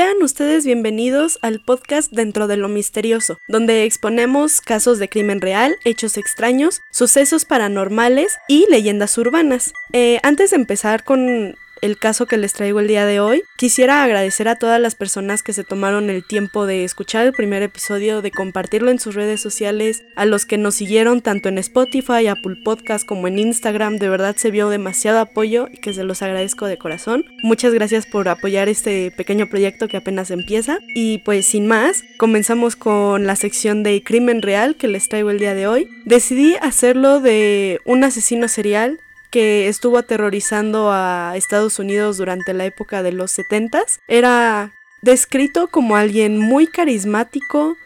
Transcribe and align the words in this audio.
Sean 0.00 0.22
ustedes 0.22 0.64
bienvenidos 0.64 1.38
al 1.42 1.60
podcast 1.60 2.10
Dentro 2.10 2.46
de 2.46 2.56
lo 2.56 2.68
Misterioso, 2.68 3.36
donde 3.48 3.84
exponemos 3.84 4.62
casos 4.62 4.98
de 4.98 5.10
crimen 5.10 5.42
real, 5.42 5.76
hechos 5.84 6.16
extraños, 6.16 6.80
sucesos 6.90 7.44
paranormales 7.44 8.38
y 8.48 8.64
leyendas 8.70 9.18
urbanas. 9.18 9.74
Eh, 9.92 10.18
antes 10.22 10.52
de 10.52 10.56
empezar 10.56 11.04
con 11.04 11.54
el 11.82 11.98
caso 11.98 12.26
que 12.26 12.36
les 12.36 12.52
traigo 12.52 12.80
el 12.80 12.88
día 12.88 13.06
de 13.06 13.20
hoy. 13.20 13.42
Quisiera 13.56 14.02
agradecer 14.02 14.48
a 14.48 14.56
todas 14.56 14.80
las 14.80 14.94
personas 14.94 15.42
que 15.42 15.52
se 15.52 15.64
tomaron 15.64 16.10
el 16.10 16.24
tiempo 16.24 16.66
de 16.66 16.84
escuchar 16.84 17.26
el 17.26 17.32
primer 17.32 17.62
episodio, 17.62 18.22
de 18.22 18.30
compartirlo 18.30 18.90
en 18.90 18.98
sus 18.98 19.14
redes 19.14 19.40
sociales, 19.40 20.02
a 20.16 20.24
los 20.24 20.46
que 20.46 20.58
nos 20.58 20.74
siguieron 20.74 21.20
tanto 21.20 21.48
en 21.48 21.58
Spotify, 21.58 22.26
Apple 22.26 22.56
Podcast 22.64 23.06
como 23.06 23.28
en 23.28 23.38
Instagram. 23.38 23.98
De 23.98 24.08
verdad 24.08 24.36
se 24.36 24.50
vio 24.50 24.68
demasiado 24.68 25.20
apoyo 25.20 25.68
y 25.72 25.78
que 25.78 25.92
se 25.92 26.04
los 26.04 26.22
agradezco 26.22 26.66
de 26.66 26.78
corazón. 26.78 27.24
Muchas 27.42 27.72
gracias 27.74 28.06
por 28.06 28.28
apoyar 28.28 28.68
este 28.68 29.10
pequeño 29.10 29.48
proyecto 29.48 29.88
que 29.88 29.96
apenas 29.96 30.30
empieza. 30.30 30.78
Y 30.94 31.18
pues 31.18 31.46
sin 31.46 31.66
más, 31.66 32.02
comenzamos 32.18 32.76
con 32.76 33.26
la 33.26 33.36
sección 33.36 33.82
de 33.82 34.02
crimen 34.02 34.42
real 34.42 34.76
que 34.76 34.88
les 34.88 35.08
traigo 35.08 35.30
el 35.30 35.38
día 35.38 35.54
de 35.54 35.66
hoy. 35.66 35.88
Decidí 36.04 36.56
hacerlo 36.60 37.20
de 37.20 37.80
un 37.84 38.04
asesino 38.04 38.48
serial 38.48 39.00
que 39.30 39.68
estuvo 39.68 39.98
aterrorizando 39.98 40.90
a 40.92 41.34
Estados 41.36 41.78
Unidos 41.78 42.18
durante 42.18 42.52
la 42.52 42.64
época 42.64 43.02
de 43.02 43.12
los 43.12 43.30
70 43.30 43.84
era 44.08 44.72
descrito 45.02 45.68
como 45.68 45.96
alguien 45.96 46.38
muy 46.38 46.66
carismático, 46.66 47.76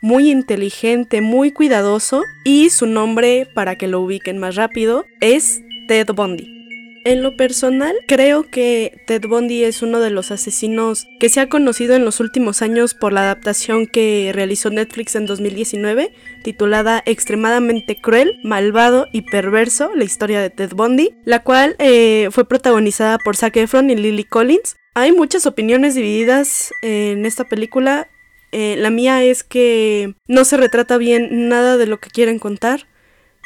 muy 0.00 0.30
inteligente, 0.30 1.20
muy 1.20 1.52
cuidadoso 1.52 2.22
y 2.44 2.70
su 2.70 2.86
nombre, 2.86 3.46
para 3.54 3.76
que 3.76 3.88
lo 3.88 4.00
ubiquen 4.00 4.38
más 4.38 4.56
rápido, 4.56 5.04
es 5.20 5.60
Ted 5.88 6.08
Bundy. 6.14 6.61
En 7.04 7.22
lo 7.22 7.36
personal, 7.36 7.96
creo 8.06 8.48
que 8.48 9.02
Ted 9.06 9.26
Bundy 9.26 9.64
es 9.64 9.82
uno 9.82 9.98
de 9.98 10.10
los 10.10 10.30
asesinos 10.30 11.08
que 11.18 11.28
se 11.28 11.40
ha 11.40 11.48
conocido 11.48 11.96
en 11.96 12.04
los 12.04 12.20
últimos 12.20 12.62
años 12.62 12.94
por 12.94 13.12
la 13.12 13.22
adaptación 13.22 13.88
que 13.88 14.30
realizó 14.32 14.70
Netflix 14.70 15.16
en 15.16 15.26
2019, 15.26 16.12
titulada 16.44 17.02
Extremadamente 17.04 18.00
cruel, 18.00 18.38
malvado 18.44 19.08
y 19.12 19.22
perverso, 19.22 19.90
la 19.96 20.04
historia 20.04 20.40
de 20.40 20.50
Ted 20.50 20.74
Bundy, 20.74 21.10
la 21.24 21.42
cual 21.42 21.74
eh, 21.80 22.28
fue 22.30 22.44
protagonizada 22.46 23.18
por 23.18 23.36
Zac 23.36 23.56
Efron 23.56 23.90
y 23.90 23.96
Lily 23.96 24.24
Collins. 24.24 24.76
Hay 24.94 25.10
muchas 25.10 25.46
opiniones 25.46 25.96
divididas 25.96 26.70
en 26.82 27.26
esta 27.26 27.44
película. 27.44 28.08
Eh, 28.52 28.76
la 28.78 28.90
mía 28.90 29.24
es 29.24 29.42
que 29.42 30.14
no 30.28 30.44
se 30.44 30.56
retrata 30.56 30.98
bien 30.98 31.48
nada 31.48 31.78
de 31.78 31.86
lo 31.86 31.98
que 31.98 32.10
quieren 32.10 32.38
contar. 32.38 32.86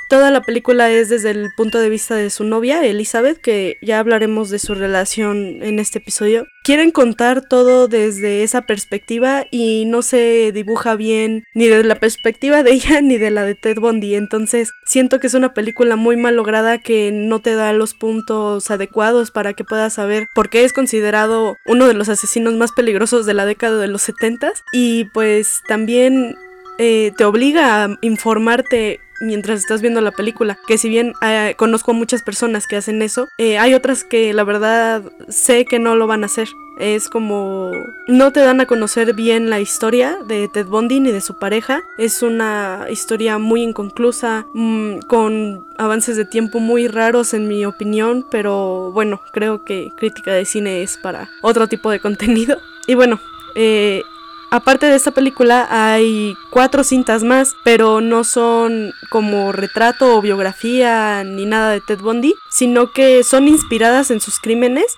Toda 0.09 0.31
la 0.31 0.41
película 0.41 0.89
es 0.89 1.09
desde 1.09 1.31
el 1.31 1.49
punto 1.57 1.81
de 1.81 1.89
vista 1.89 2.15
de 2.15 2.31
su 2.31 2.45
novia, 2.45 2.85
Elizabeth, 2.85 3.39
que 3.39 3.77
ya 3.83 3.99
hablaremos 3.99 4.51
de 4.51 4.61
su 4.61 4.75
relación 4.75 5.63
en 5.63 5.81
este 5.81 5.99
episodio. 5.99 6.47
Quieren 6.63 6.93
contar 6.93 7.43
todo 7.49 7.89
desde 7.89 8.45
esa 8.45 8.63
perspectiva 8.63 9.47
y 9.51 9.85
no 9.87 10.03
se 10.03 10.53
dibuja 10.53 10.95
bien 10.95 11.43
ni 11.55 11.67
desde 11.67 11.83
la 11.83 11.97
perspectiva 11.97 12.63
de 12.63 12.73
ella 12.73 13.01
ni 13.03 13.19
de 13.19 13.33
la 13.33 13.45
de 13.45 13.57
Ted 13.57 13.81
Bundy. 13.81 14.15
Entonces 14.15 14.71
siento 14.85 15.19
que 15.19 15.27
es 15.27 15.35
una 15.35 15.55
película 15.55 15.97
muy 15.97 16.17
mal 16.17 16.37
lograda 16.37 16.79
que 16.79 17.11
no 17.13 17.41
te 17.41 17.57
da 17.57 17.73
los 17.73 17.95
puntos 17.95 18.71
adecuados 18.71 19.33
para 19.33 19.55
que 19.55 19.65
puedas 19.65 19.95
saber 19.95 20.29
por 20.37 20.51
qué 20.51 20.65
es 20.65 20.73
considerado 20.73 21.57
uno 21.67 21.89
de 21.89 21.95
los 21.95 22.09
asesinos 22.09 22.55
más 22.55 22.71
peligrosos 22.71 23.27
de 23.27 23.35
la 23.35 23.45
década 23.45 23.79
de 23.79 23.89
los 23.89 24.03
70 24.03 24.53
y 24.73 25.07
pues 25.07 25.63
también 25.67 26.37
eh, 26.79 27.13
te 27.17 27.25
obliga 27.25 27.85
a 27.85 27.99
informarte 28.03 29.01
mientras 29.21 29.61
estás 29.61 29.81
viendo 29.81 30.01
la 30.01 30.13
película. 30.13 30.59
Que 30.67 30.79
si 30.79 30.89
bien 30.89 31.13
eh, 31.23 31.55
conozco 31.57 31.93
a 31.93 31.95
muchas 31.95 32.23
personas 32.23 32.67
que 32.67 32.77
hacen 32.77 33.03
eso, 33.03 33.29
eh, 33.39 33.59
hay 33.59 33.75
otras 33.75 34.05
que 34.05 34.33
la 34.33 34.45
verdad 34.45 35.03
sé 35.29 35.65
que 35.65 35.79
no 35.79 35.97
lo 35.97 36.07
van 36.07 36.23
a 36.23 36.27
hacer. 36.27 36.49
Es 36.79 37.09
como 37.09 37.71
no 38.07 38.33
te 38.33 38.41
dan 38.41 38.61
a 38.61 38.67
conocer 38.67 39.15
bien 39.15 39.49
la 39.49 39.61
historia 39.61 40.19
de 40.27 40.49
Ted 40.49 40.67
Bundy 40.67 41.01
ni 41.01 41.11
de 41.11 41.23
su 41.23 41.39
pareja. 41.39 41.83
Es 41.97 42.23
una 42.23 42.87
historia 42.91 43.39
muy 43.39 43.63
inconclusa, 43.63 44.47
mm, 44.53 44.99
con 45.09 45.67
avances 45.79 46.17
de 46.17 46.27
tiempo 46.27 46.61
muy 46.61 46.87
raros 46.87 47.33
en 47.33 47.49
mi 47.49 47.65
opinión, 47.65 48.27
pero 48.31 48.91
bueno, 48.93 49.23
creo 49.33 49.65
que 49.65 49.91
crítica 49.97 50.33
de 50.33 50.45
cine 50.45 50.83
es 50.83 50.99
para 50.99 51.31
otro 51.41 51.67
tipo 51.67 51.91
de 51.91 52.01
contenido. 52.01 52.59
Y 52.87 52.95
bueno, 52.95 53.21
eh, 53.55 54.03
Aparte 54.51 54.87
de 54.87 54.95
esta 54.95 55.11
película 55.11 55.67
hay 55.71 56.35
cuatro 56.51 56.85
cintas 56.85 57.25
más, 57.25 57.57
pero 57.65 58.01
no 58.01 58.23
son 58.23 58.93
como 59.11 59.51
retrato 59.51 60.17
o 60.17 60.23
biografía 60.23 61.25
ni 61.25 61.47
nada 61.47 61.71
de 61.71 61.81
Ted 61.81 61.99
Bundy, 61.99 62.33
sino 62.51 62.93
que 62.93 63.25
son 63.25 63.49
inspiradas 63.49 64.11
en 64.11 64.21
sus 64.21 64.39
crímenes. 64.39 64.97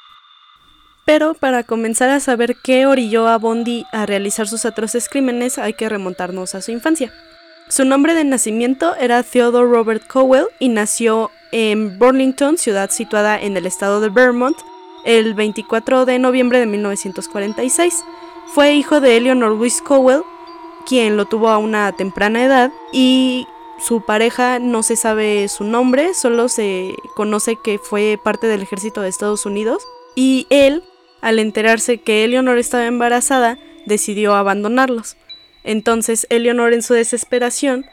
Pero 1.07 1.33
para 1.33 1.63
comenzar 1.63 2.11
a 2.11 2.21
saber 2.21 2.57
qué 2.63 2.85
orilló 2.87 3.27
a 3.27 3.39
Bundy 3.39 3.87
a 3.93 4.05
realizar 4.05 4.47
sus 4.47 4.67
atroces 4.67 5.09
crímenes 5.09 5.57
hay 5.57 5.73
que 5.73 5.89
remontarnos 5.89 6.55
a 6.55 6.61
su 6.61 6.71
infancia. 6.71 7.11
Su 7.71 7.87
nombre 7.87 8.13
de 8.13 8.25
nacimiento 8.25 8.95
era 8.97 9.23
Theodore 9.23 9.71
Robert 9.71 10.07
Cowell 10.07 10.49
y 10.59 10.69
nació 10.69 11.31
en 11.53 11.99
Burlington, 11.99 12.59
ciudad 12.59 12.91
situada 12.91 13.41
en 13.41 13.57
el 13.57 13.65
estado 13.65 14.01
de 14.03 14.11
Vermont, 14.11 14.57
el 15.07 15.33
24 15.33 16.05
de 16.05 16.19
noviembre 16.19 16.59
de 16.59 16.67
1946. 16.67 18.05
Fue 18.55 18.75
hijo 18.75 19.01
de 19.01 19.17
Eleanor 19.17 19.53
Louise 19.53 19.83
Cowell, 19.83 20.23
quien 20.87 21.17
lo 21.17 21.27
tuvo 21.27 21.51
a 21.51 21.59
una 21.59 21.93
temprana 21.93 22.45
edad, 22.45 22.73
y 22.93 23.47
su 23.79 24.01
pareja 24.01 24.59
no 24.59 24.83
se 24.83 24.97
sabe 24.97 25.49
su 25.49 25.65
nombre, 25.65 26.15
solo 26.15 26.49
se 26.49 26.95
conoce 27.15 27.57
que 27.57 27.79
fue 27.79 28.19
parte 28.23 28.47
del 28.47 28.63
ejército 28.63 29.03
de 29.03 29.09
Estados 29.09 29.45
Unidos, 29.45 29.87
y 30.15 30.47
él, 30.51 30.83
al 31.21 31.39
enterarse 31.39 31.99
que 31.99 32.25
Eleanor 32.25 32.59
estaba 32.59 32.87
embarazada, 32.87 33.59
decidió 33.87 34.35
abandonarlos. 34.35 35.17
Entonces 35.63 36.27
Eleanor 36.31 36.73
en 36.73 36.83
su 36.83 36.95
desesperación 36.95 37.85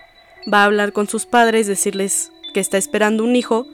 va 0.52 0.62
a 0.62 0.66
hablar 0.66 0.94
con 0.94 1.08
sus 1.08 1.26
padres, 1.26 1.68
decirles 1.68 2.32
que 2.54 2.62
está 2.62 2.78
esperando 2.78 3.24
un 3.24 3.36
hijo, 3.36 3.68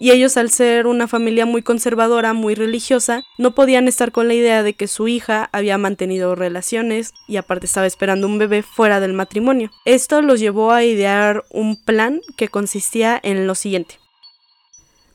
y 0.00 0.10
ellos 0.10 0.36
al 0.36 0.50
ser 0.50 0.86
una 0.86 1.06
familia 1.06 1.46
muy 1.46 1.62
conservadora, 1.62 2.32
muy 2.32 2.54
religiosa, 2.54 3.22
no 3.38 3.54
podían 3.54 3.88
estar 3.88 4.12
con 4.12 4.28
la 4.28 4.34
idea 4.34 4.62
de 4.62 4.74
que 4.74 4.88
su 4.88 5.08
hija 5.08 5.48
había 5.52 5.78
mantenido 5.78 6.34
relaciones 6.34 7.12
y 7.28 7.36
aparte 7.36 7.66
estaba 7.66 7.86
esperando 7.86 8.26
un 8.26 8.38
bebé 8.38 8.62
fuera 8.62 9.00
del 9.00 9.12
matrimonio. 9.12 9.70
Esto 9.84 10.22
los 10.22 10.40
llevó 10.40 10.72
a 10.72 10.84
idear 10.84 11.44
un 11.50 11.76
plan 11.76 12.20
que 12.36 12.48
consistía 12.48 13.18
en 13.22 13.46
lo 13.46 13.54
siguiente. 13.54 13.98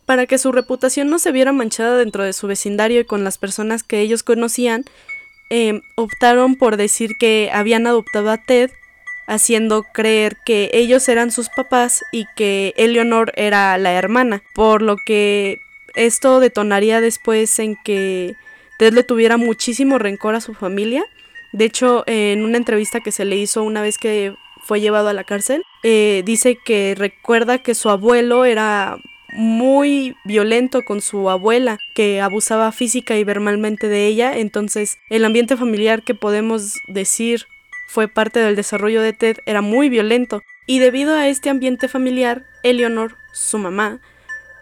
Para 0.06 0.26
que 0.26 0.38
su 0.38 0.54
reputación 0.54 1.10
no 1.10 1.20
se 1.20 1.34
viera 1.34 1.52
manchada 1.52 1.98
dentro 1.98 2.24
de 2.24 2.32
su 2.32 2.48
vecindario 2.48 3.02
y 3.02 3.06
con 3.06 3.26
las 3.26 3.38
personas 3.38 3.84
que 3.84 4.00
ellos 4.00 4.24
conocían, 4.24 4.86
eh, 5.50 5.82
optaron 5.96 6.56
por 6.56 6.78
decir 6.78 7.12
que 7.20 7.50
habían 7.54 7.88
adoptado 7.88 8.32
a 8.32 8.38
Ted 8.38 8.72
haciendo 9.28 9.84
creer 9.84 10.38
que 10.46 10.72
ellos 10.74 11.08
eran 11.10 11.32
sus 11.32 11.50
papás 11.50 12.04
y 12.12 12.26
que 12.36 12.74
Eleonor 12.78 13.32
era 13.36 13.78
la 13.78 13.94
hermana, 13.94 14.42
por 14.56 14.82
lo 14.82 14.96
que 14.98 15.60
esto 15.96 16.40
detonaría 16.40 17.02
después 17.02 17.60
en 17.60 17.76
que 17.84 18.36
Ted 18.80 18.94
le 18.94 19.04
tuviera 19.04 19.38
muchísimo 19.38 19.98
rencor 19.98 20.36
a 20.36 20.42
su 20.42 20.54
familia. 20.54 21.04
De 21.52 21.66
hecho, 21.66 22.04
en 22.08 22.44
una 22.44 22.58
entrevista 22.58 23.02
que 23.02 23.12
se 23.12 23.26
le 23.26 23.36
hizo 23.36 23.64
una 23.64 23.82
vez 23.82 23.98
que 23.98 24.34
fue 24.64 24.80
llevado 24.82 25.10
a 25.10 25.14
la 25.14 25.24
cárcel, 25.24 25.64
eh, 25.84 26.24
dice 26.26 26.58
que 26.64 26.96
recuerda 26.98 27.60
que 27.60 27.76
su 27.76 27.90
abuelo 27.90 28.46
era 28.46 28.98
muy 29.34 30.16
violento 30.24 30.84
con 30.84 31.02
su 31.02 31.30
abuela, 31.30 31.80
que 31.94 32.22
abusaba 32.22 32.72
física 32.72 33.18
y 33.18 33.24
verbalmente 33.24 33.88
de 33.88 34.08
ella, 34.08 34.38
entonces 34.38 34.98
el 35.10 35.26
ambiente 35.26 35.58
familiar 35.58 36.04
que 36.04 36.16
podemos 36.16 36.74
decir 36.88 37.46
fue 37.88 38.08
parte 38.08 38.40
del 38.40 38.56
desarrollo 38.56 39.02
de 39.02 39.14
Ted 39.14 39.38
era 39.46 39.62
muy 39.62 39.90
violento 39.90 40.44
y 40.68 40.80
debido 40.80 41.16
a 41.16 41.28
este 41.28 41.50
ambiente 41.50 41.88
familiar, 41.88 42.46
Eleanor, 42.62 43.16
su 43.32 43.58
mamá, 43.58 44.00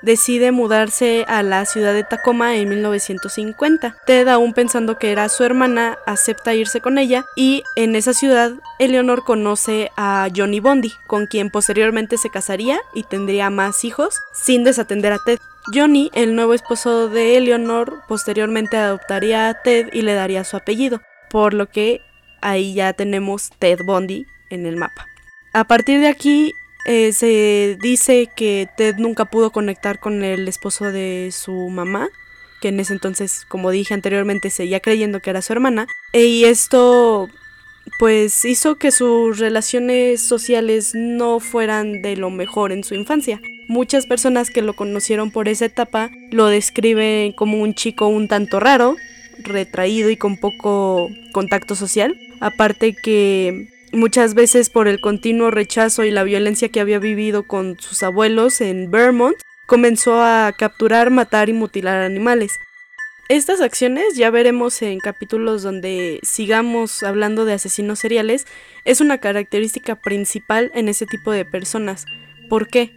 decide 0.03 0.51
mudarse 0.51 1.25
a 1.27 1.41
la 1.41 1.65
ciudad 1.65 1.93
de 1.93 2.03
Tacoma 2.03 2.55
en 2.55 2.69
1950. 2.69 3.97
Ted, 4.05 4.27
aún 4.27 4.53
pensando 4.53 4.99
que 4.99 5.11
era 5.11 5.27
su 5.29 5.43
hermana, 5.43 5.97
acepta 6.05 6.53
irse 6.53 6.79
con 6.79 6.99
ella 6.99 7.25
y 7.35 7.63
en 7.75 7.95
esa 7.95 8.13
ciudad 8.13 8.53
Eleanor 8.77 9.23
conoce 9.23 9.89
a 9.97 10.27
Johnny 10.33 10.59
Bondi, 10.59 10.93
con 11.07 11.25
quien 11.25 11.49
posteriormente 11.49 12.17
se 12.17 12.29
casaría 12.29 12.79
y 12.93 13.03
tendría 13.03 13.49
más 13.49 13.83
hijos 13.83 14.19
sin 14.33 14.63
desatender 14.63 15.13
a 15.13 15.19
Ted. 15.25 15.39
Johnny, 15.73 16.11
el 16.13 16.35
nuevo 16.35 16.53
esposo 16.53 17.09
de 17.09 17.37
Eleanor, 17.37 18.03
posteriormente 18.07 18.77
adoptaría 18.77 19.49
a 19.49 19.61
Ted 19.63 19.89
y 19.91 20.03
le 20.03 20.13
daría 20.13 20.43
su 20.43 20.55
apellido, 20.55 21.01
por 21.31 21.55
lo 21.55 21.67
que 21.67 22.01
ahí 22.45 22.73
ya 22.73 22.93
tenemos 22.93 23.49
Ted 23.59 23.79
Bundy 23.83 24.25
en 24.49 24.65
el 24.65 24.77
mapa. 24.77 25.07
A 25.53 25.65
partir 25.65 25.99
de 25.99 26.07
aquí 26.07 26.53
eh, 26.85 27.11
se 27.11 27.77
dice 27.81 28.29
que 28.35 28.69
Ted 28.77 28.95
nunca 28.97 29.25
pudo 29.25 29.51
conectar 29.51 29.99
con 29.99 30.23
el 30.23 30.47
esposo 30.47 30.91
de 30.91 31.31
su 31.33 31.69
mamá, 31.69 32.09
que 32.61 32.69
en 32.69 32.79
ese 32.79 32.93
entonces, 32.93 33.45
como 33.47 33.71
dije 33.71 33.93
anteriormente, 33.93 34.49
seguía 34.49 34.79
creyendo 34.79 35.19
que 35.19 35.31
era 35.31 35.41
su 35.41 35.53
hermana, 35.53 35.87
e, 36.13 36.25
y 36.25 36.45
esto 36.45 37.29
pues 37.99 38.45
hizo 38.45 38.75
que 38.75 38.91
sus 38.91 39.37
relaciones 39.39 40.21
sociales 40.21 40.91
no 40.95 41.39
fueran 41.39 42.01
de 42.01 42.15
lo 42.15 42.29
mejor 42.29 42.71
en 42.71 42.83
su 42.83 42.95
infancia. 42.95 43.39
Muchas 43.67 44.05
personas 44.05 44.49
que 44.49 44.61
lo 44.61 44.75
conocieron 44.75 45.31
por 45.31 45.47
esa 45.47 45.65
etapa 45.65 46.11
lo 46.31 46.47
describen 46.47 47.31
como 47.31 47.61
un 47.61 47.73
chico 47.73 48.07
un 48.07 48.27
tanto 48.27 48.59
raro, 48.59 48.95
retraído 49.39 50.09
y 50.09 50.17
con 50.17 50.37
poco 50.37 51.09
contacto 51.31 51.75
social. 51.75 52.19
Aparte 52.39 52.93
que 52.93 53.69
muchas 53.91 54.33
veces 54.33 54.69
por 54.69 54.87
el 54.87 54.99
continuo 54.99 55.51
rechazo 55.51 56.03
y 56.03 56.11
la 56.11 56.23
violencia 56.23 56.69
que 56.69 56.79
había 56.79 56.99
vivido 56.99 57.43
con 57.43 57.79
sus 57.79 58.03
abuelos 58.03 58.61
en 58.61 58.91
Vermont, 58.91 59.37
comenzó 59.65 60.21
a 60.21 60.53
capturar, 60.57 61.09
matar 61.09 61.49
y 61.49 61.53
mutilar 61.53 62.01
animales. 62.01 62.59
Estas 63.27 63.59
acciones, 63.61 64.15
ya 64.15 64.29
veremos 64.29 64.83
en 64.83 64.99
capítulos 64.99 65.63
donde 65.63 66.19
sigamos 66.21 67.01
hablando 67.01 67.45
de 67.45 67.53
asesinos 67.53 67.97
seriales, 67.97 68.45
es 68.83 69.01
una 69.01 69.17
característica 69.17 69.95
principal 69.95 70.71
en 70.75 70.89
ese 70.89 71.07
tipo 71.07 71.31
de 71.31 71.43
personas. 71.43 72.05
¿Por 72.49 72.67
qué? 72.67 72.91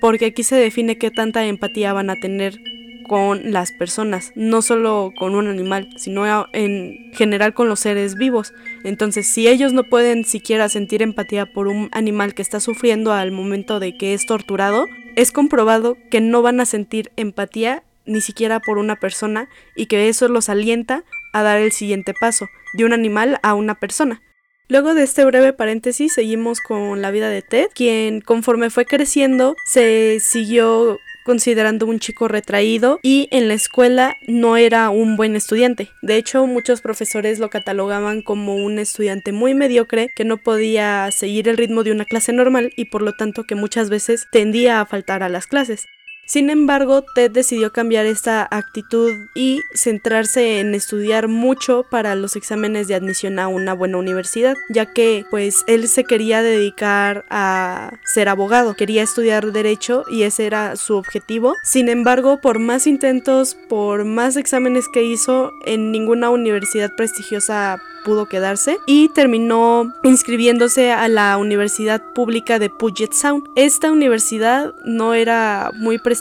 Porque 0.00 0.26
aquí 0.26 0.44
se 0.44 0.54
define 0.54 0.98
qué 0.98 1.10
tanta 1.10 1.44
empatía 1.46 1.92
van 1.92 2.10
a 2.10 2.20
tener 2.20 2.60
con 3.02 3.52
las 3.52 3.72
personas, 3.72 4.32
no 4.34 4.62
solo 4.62 5.12
con 5.16 5.34
un 5.34 5.46
animal, 5.48 5.88
sino 5.96 6.46
en 6.52 7.12
general 7.14 7.54
con 7.54 7.68
los 7.68 7.80
seres 7.80 8.16
vivos. 8.16 8.52
Entonces, 8.84 9.26
si 9.26 9.48
ellos 9.48 9.72
no 9.72 9.84
pueden 9.84 10.24
siquiera 10.24 10.68
sentir 10.68 11.02
empatía 11.02 11.46
por 11.46 11.68
un 11.68 11.88
animal 11.92 12.34
que 12.34 12.42
está 12.42 12.60
sufriendo 12.60 13.12
al 13.12 13.32
momento 13.32 13.80
de 13.80 13.96
que 13.96 14.14
es 14.14 14.26
torturado, 14.26 14.86
es 15.16 15.32
comprobado 15.32 15.96
que 16.10 16.20
no 16.20 16.42
van 16.42 16.60
a 16.60 16.66
sentir 16.66 17.12
empatía 17.16 17.82
ni 18.04 18.20
siquiera 18.20 18.60
por 18.60 18.78
una 18.78 18.96
persona 18.96 19.48
y 19.76 19.86
que 19.86 20.08
eso 20.08 20.28
los 20.28 20.48
alienta 20.48 21.04
a 21.32 21.42
dar 21.42 21.58
el 21.58 21.72
siguiente 21.72 22.14
paso, 22.18 22.46
de 22.74 22.84
un 22.84 22.92
animal 22.92 23.38
a 23.42 23.54
una 23.54 23.78
persona. 23.78 24.20
Luego 24.68 24.94
de 24.94 25.02
este 25.02 25.24
breve 25.24 25.52
paréntesis 25.52 26.14
seguimos 26.14 26.60
con 26.60 27.02
la 27.02 27.10
vida 27.10 27.28
de 27.28 27.42
Ted, 27.42 27.68
quien 27.74 28.20
conforme 28.20 28.70
fue 28.70 28.86
creciendo 28.86 29.54
se 29.66 30.18
siguió 30.20 30.98
considerando 31.24 31.86
un 31.86 31.98
chico 31.98 32.28
retraído 32.28 33.00
y 33.02 33.28
en 33.30 33.48
la 33.48 33.54
escuela 33.54 34.16
no 34.26 34.56
era 34.56 34.90
un 34.90 35.16
buen 35.16 35.36
estudiante. 35.36 35.90
De 36.02 36.16
hecho, 36.16 36.46
muchos 36.46 36.80
profesores 36.80 37.38
lo 37.38 37.50
catalogaban 37.50 38.22
como 38.22 38.56
un 38.56 38.78
estudiante 38.78 39.32
muy 39.32 39.54
mediocre 39.54 40.10
que 40.14 40.24
no 40.24 40.36
podía 40.36 41.10
seguir 41.10 41.48
el 41.48 41.56
ritmo 41.56 41.84
de 41.84 41.92
una 41.92 42.04
clase 42.04 42.32
normal 42.32 42.72
y 42.76 42.86
por 42.86 43.02
lo 43.02 43.12
tanto 43.14 43.44
que 43.44 43.54
muchas 43.54 43.90
veces 43.90 44.26
tendía 44.30 44.80
a 44.80 44.86
faltar 44.86 45.22
a 45.22 45.28
las 45.28 45.46
clases. 45.46 45.86
Sin 46.26 46.50
embargo, 46.50 47.04
Ted 47.14 47.30
decidió 47.30 47.72
cambiar 47.72 48.06
esta 48.06 48.46
actitud 48.50 49.10
y 49.34 49.60
centrarse 49.74 50.60
en 50.60 50.74
estudiar 50.74 51.28
mucho 51.28 51.84
para 51.90 52.14
los 52.14 52.36
exámenes 52.36 52.88
de 52.88 52.94
admisión 52.94 53.38
a 53.38 53.48
una 53.48 53.74
buena 53.74 53.98
universidad, 53.98 54.54
ya 54.70 54.86
que 54.86 55.26
pues 55.30 55.64
él 55.66 55.88
se 55.88 56.04
quería 56.04 56.42
dedicar 56.42 57.24
a 57.28 57.98
ser 58.04 58.28
abogado, 58.28 58.74
quería 58.74 59.02
estudiar 59.02 59.52
derecho 59.52 60.04
y 60.10 60.22
ese 60.22 60.46
era 60.46 60.76
su 60.76 60.96
objetivo. 60.96 61.54
Sin 61.64 61.88
embargo, 61.88 62.40
por 62.40 62.60
más 62.60 62.86
intentos, 62.86 63.56
por 63.68 64.04
más 64.04 64.36
exámenes 64.36 64.86
que 64.92 65.02
hizo, 65.02 65.52
en 65.66 65.90
ninguna 65.90 66.30
universidad 66.30 66.94
prestigiosa 66.96 67.82
pudo 68.04 68.26
quedarse 68.26 68.78
y 68.86 69.08
terminó 69.10 69.92
inscribiéndose 70.02 70.92
a 70.92 71.08
la 71.08 71.36
Universidad 71.36 72.02
Pública 72.14 72.58
de 72.58 72.68
Puget 72.68 73.12
Sound. 73.12 73.44
Esta 73.54 73.92
universidad 73.92 74.74
no 74.84 75.14
era 75.14 75.70
muy 75.74 75.98
prestigiosa 75.98 76.11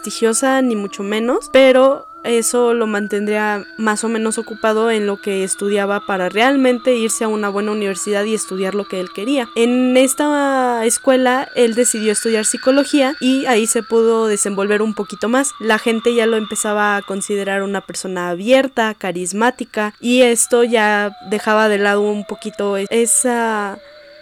ni 0.63 0.75
mucho 0.75 1.03
menos, 1.03 1.49
pero 1.51 2.07
eso 2.23 2.73
lo 2.73 2.85
mantendría 2.85 3.63
más 3.77 4.03
o 4.03 4.09
menos 4.09 4.37
ocupado 4.37 4.91
en 4.91 5.07
lo 5.07 5.17
que 5.17 5.43
estudiaba 5.43 6.05
para 6.05 6.29
realmente 6.29 6.95
irse 6.95 7.23
a 7.23 7.27
una 7.27 7.49
buena 7.49 7.71
universidad 7.71 8.23
y 8.25 8.35
estudiar 8.35 8.75
lo 8.75 8.85
que 8.85 8.99
él 8.99 9.09
quería. 9.13 9.49
En 9.55 9.97
esta 9.97 10.85
escuela 10.85 11.49
él 11.55 11.73
decidió 11.73 12.11
estudiar 12.11 12.45
psicología 12.45 13.15
y 13.19 13.45
ahí 13.47 13.65
se 13.65 13.81
pudo 13.81 14.27
desenvolver 14.27 14.81
un 14.81 14.93
poquito 14.93 15.29
más. 15.29 15.51
La 15.59 15.79
gente 15.79 16.13
ya 16.13 16.27
lo 16.27 16.37
empezaba 16.37 16.95
a 16.95 17.01
considerar 17.01 17.63
una 17.63 17.81
persona 17.81 18.29
abierta, 18.29 18.93
carismática 18.93 19.93
y 19.99 20.21
esto 20.21 20.63
ya 20.63 21.11
dejaba 21.29 21.69
de 21.69 21.79
lado 21.79 22.01
un 22.01 22.25
poquito 22.25 22.77
esa 22.77 23.79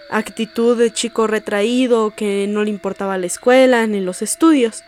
actitud 0.10 0.78
de 0.78 0.92
chico 0.92 1.28
retraído 1.28 2.14
que 2.16 2.48
no 2.48 2.64
le 2.64 2.70
importaba 2.70 3.18
la 3.18 3.28
escuela 3.28 3.86
ni 3.88 4.00
los 4.00 4.22
estudios. 4.22 4.84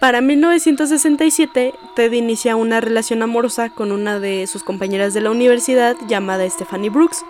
Para 0.00 0.22
1967, 0.22 1.74
Ted 1.94 2.12
inicia 2.12 2.56
una 2.56 2.80
relación 2.80 3.22
amorosa 3.22 3.68
con 3.68 3.92
una 3.92 4.18
de 4.18 4.46
sus 4.46 4.64
compañeras 4.64 5.12
de 5.12 5.20
la 5.20 5.30
universidad 5.30 5.94
llamada 6.08 6.48
Stephanie 6.48 6.88
Brooks. 6.88 7.22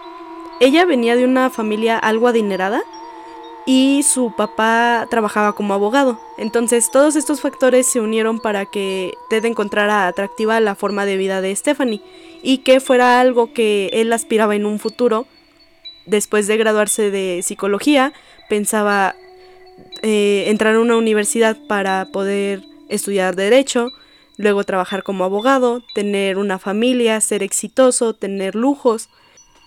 Ella 0.60 0.84
venía 0.84 1.16
de 1.16 1.24
una 1.24 1.50
familia 1.50 1.98
algo 1.98 2.28
adinerada 2.28 2.80
y 3.66 4.04
su 4.04 4.32
papá 4.36 5.08
trabajaba 5.10 5.52
como 5.56 5.74
abogado. 5.74 6.20
Entonces 6.38 6.92
todos 6.92 7.16
estos 7.16 7.40
factores 7.40 7.88
se 7.88 7.98
unieron 7.98 8.38
para 8.38 8.66
que 8.66 9.14
Ted 9.28 9.46
encontrara 9.46 10.06
atractiva 10.06 10.60
la 10.60 10.76
forma 10.76 11.06
de 11.06 11.16
vida 11.16 11.40
de 11.40 11.56
Stephanie 11.56 12.02
y 12.40 12.58
que 12.58 12.78
fuera 12.78 13.18
algo 13.18 13.52
que 13.52 13.90
él 13.94 14.12
aspiraba 14.12 14.54
en 14.54 14.64
un 14.64 14.78
futuro. 14.78 15.26
Después 16.06 16.46
de 16.46 16.56
graduarse 16.56 17.10
de 17.10 17.42
psicología, 17.42 18.12
pensaba 18.48 19.16
eh, 20.02 20.44
entrar 20.48 20.74
a 20.74 20.80
una 20.80 20.96
universidad 20.96 21.56
para 21.68 22.06
poder 22.12 22.62
estudiar 22.88 23.36
derecho, 23.36 23.88
luego 24.36 24.64
trabajar 24.64 25.02
como 25.02 25.24
abogado, 25.24 25.82
tener 25.94 26.38
una 26.38 26.58
familia, 26.58 27.20
ser 27.20 27.42
exitoso, 27.42 28.14
tener 28.14 28.54
lujos. 28.54 29.08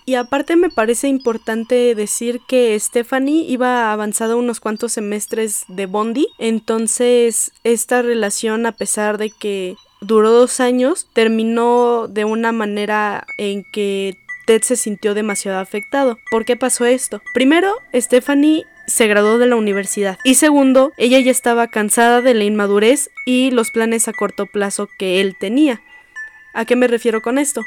Y 0.05 0.15
aparte 0.15 0.55
me 0.55 0.69
parece 0.69 1.07
importante 1.07 1.95
decir 1.95 2.41
que 2.47 2.77
Stephanie 2.77 3.45
iba 3.47 3.93
avanzada 3.93 4.35
unos 4.35 4.59
cuantos 4.59 4.91
semestres 4.91 5.63
de 5.69 5.85
Bondi, 5.85 6.27
entonces 6.39 7.53
esta 7.63 8.01
relación 8.01 8.65
a 8.65 8.73
pesar 8.73 9.17
de 9.17 9.29
que 9.29 9.77
duró 10.01 10.31
dos 10.31 10.59
años, 10.59 11.07
terminó 11.13 12.07
de 12.09 12.25
una 12.25 12.51
manera 12.51 13.25
en 13.37 13.63
que 13.71 14.17
Ted 14.45 14.61
se 14.61 14.75
sintió 14.75 15.13
demasiado 15.13 15.59
afectado. 15.59 16.19
¿Por 16.31 16.45
qué 16.45 16.55
pasó 16.55 16.85
esto? 16.85 17.21
Primero, 17.33 17.81
Stephanie 17.93 18.65
se 18.87 19.07
graduó 19.07 19.37
de 19.37 19.47
la 19.47 19.55
universidad. 19.55 20.17
Y 20.23 20.35
segundo, 20.35 20.93
ella 20.97 21.19
ya 21.19 21.31
estaba 21.31 21.67
cansada 21.67 22.21
de 22.21 22.33
la 22.33 22.43
inmadurez 22.43 23.09
y 23.25 23.51
los 23.51 23.71
planes 23.71 24.07
a 24.07 24.13
corto 24.13 24.45
plazo 24.45 24.89
que 24.97 25.21
él 25.21 25.35
tenía. 25.37 25.81
¿A 26.53 26.65
qué 26.65 26.75
me 26.75 26.87
refiero 26.87 27.21
con 27.21 27.37
esto? 27.37 27.65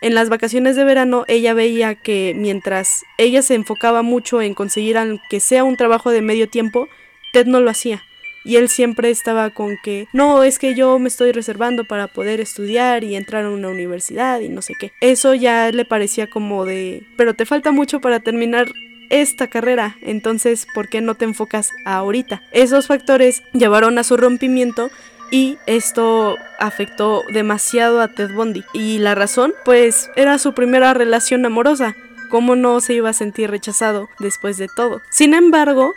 En 0.00 0.14
las 0.14 0.28
vacaciones 0.28 0.76
de 0.76 0.84
verano 0.84 1.24
ella 1.28 1.54
veía 1.54 1.94
que 1.94 2.34
mientras 2.36 3.04
ella 3.16 3.42
se 3.42 3.54
enfocaba 3.54 4.02
mucho 4.02 4.42
en 4.42 4.54
conseguir 4.54 4.98
aunque 4.98 5.40
sea 5.40 5.64
un 5.64 5.76
trabajo 5.76 6.10
de 6.10 6.22
medio 6.22 6.48
tiempo, 6.48 6.88
Ted 7.32 7.46
no 7.46 7.60
lo 7.60 7.70
hacía. 7.70 8.02
Y 8.44 8.56
él 8.56 8.68
siempre 8.68 9.10
estaba 9.10 9.50
con 9.50 9.78
que, 9.82 10.06
no, 10.12 10.42
es 10.44 10.58
que 10.58 10.74
yo 10.74 10.98
me 10.98 11.08
estoy 11.08 11.32
reservando 11.32 11.84
para 11.84 12.08
poder 12.08 12.40
estudiar 12.40 13.02
y 13.02 13.16
entrar 13.16 13.44
a 13.44 13.50
una 13.50 13.68
universidad 13.68 14.40
y 14.40 14.48
no 14.48 14.62
sé 14.62 14.74
qué. 14.78 14.92
Eso 15.00 15.34
ya 15.34 15.70
le 15.72 15.84
parecía 15.84 16.28
como 16.28 16.64
de, 16.64 17.06
pero 17.16 17.34
te 17.34 17.46
falta 17.46 17.72
mucho 17.72 18.00
para 18.00 18.20
terminar 18.20 18.68
esta 19.10 19.48
carrera, 19.48 19.96
entonces 20.02 20.66
¿por 20.74 20.88
qué 20.88 21.00
no 21.00 21.14
te 21.14 21.24
enfocas 21.24 21.70
ahorita? 21.84 22.42
Esos 22.52 22.86
factores 22.86 23.42
llevaron 23.52 23.98
a 23.98 24.04
su 24.04 24.16
rompimiento 24.16 24.90
y 25.30 25.58
esto 25.66 26.36
afectó 26.58 27.22
demasiado 27.32 28.00
a 28.00 28.08
Ted 28.08 28.32
Bundy. 28.32 28.64
¿Y 28.72 28.98
la 28.98 29.14
razón? 29.14 29.54
Pues 29.64 30.10
era 30.16 30.38
su 30.38 30.54
primera 30.54 30.94
relación 30.94 31.44
amorosa. 31.44 31.96
¿Cómo 32.30 32.56
no 32.56 32.80
se 32.80 32.94
iba 32.94 33.10
a 33.10 33.14
sentir 33.14 33.50
rechazado 33.50 34.08
después 34.18 34.56
de 34.56 34.68
todo? 34.68 35.00
Sin 35.10 35.34
embargo, 35.34 35.94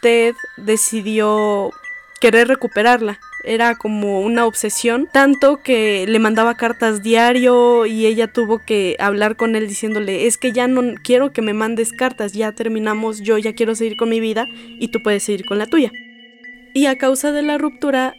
Ted 0.00 0.34
decidió 0.56 1.70
querer 2.20 2.48
recuperarla 2.48 3.20
era 3.44 3.76
como 3.76 4.20
una 4.20 4.46
obsesión, 4.46 5.08
tanto 5.10 5.62
que 5.62 6.06
le 6.06 6.18
mandaba 6.18 6.56
cartas 6.56 7.02
diario 7.02 7.86
y 7.86 8.06
ella 8.06 8.26
tuvo 8.26 8.58
que 8.58 8.96
hablar 8.98 9.36
con 9.36 9.54
él 9.56 9.68
diciéndole, 9.68 10.26
es 10.26 10.36
que 10.36 10.52
ya 10.52 10.66
no 10.66 10.94
quiero 11.02 11.32
que 11.32 11.42
me 11.42 11.54
mandes 11.54 11.92
cartas, 11.92 12.32
ya 12.32 12.52
terminamos, 12.52 13.20
yo 13.20 13.38
ya 13.38 13.54
quiero 13.54 13.74
seguir 13.74 13.96
con 13.96 14.08
mi 14.08 14.20
vida 14.20 14.46
y 14.78 14.88
tú 14.88 15.00
puedes 15.02 15.22
seguir 15.22 15.46
con 15.46 15.58
la 15.58 15.66
tuya. 15.66 15.92
Y 16.74 16.86
a 16.86 16.98
causa 16.98 17.32
de 17.32 17.42
la 17.42 17.58
ruptura, 17.58 18.14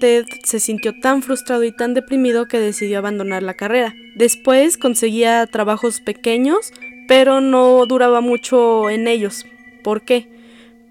Ted 0.00 0.24
se 0.44 0.60
sintió 0.60 0.98
tan 1.00 1.22
frustrado 1.22 1.64
y 1.64 1.74
tan 1.74 1.94
deprimido 1.94 2.46
que 2.46 2.58
decidió 2.58 2.98
abandonar 2.98 3.42
la 3.42 3.54
carrera. 3.54 3.94
Después 4.16 4.78
conseguía 4.78 5.46
trabajos 5.46 6.00
pequeños, 6.00 6.72
pero 7.08 7.40
no 7.40 7.84
duraba 7.86 8.20
mucho 8.20 8.90
en 8.90 9.08
ellos. 9.08 9.44
¿Por 9.82 10.02
qué? 10.02 10.28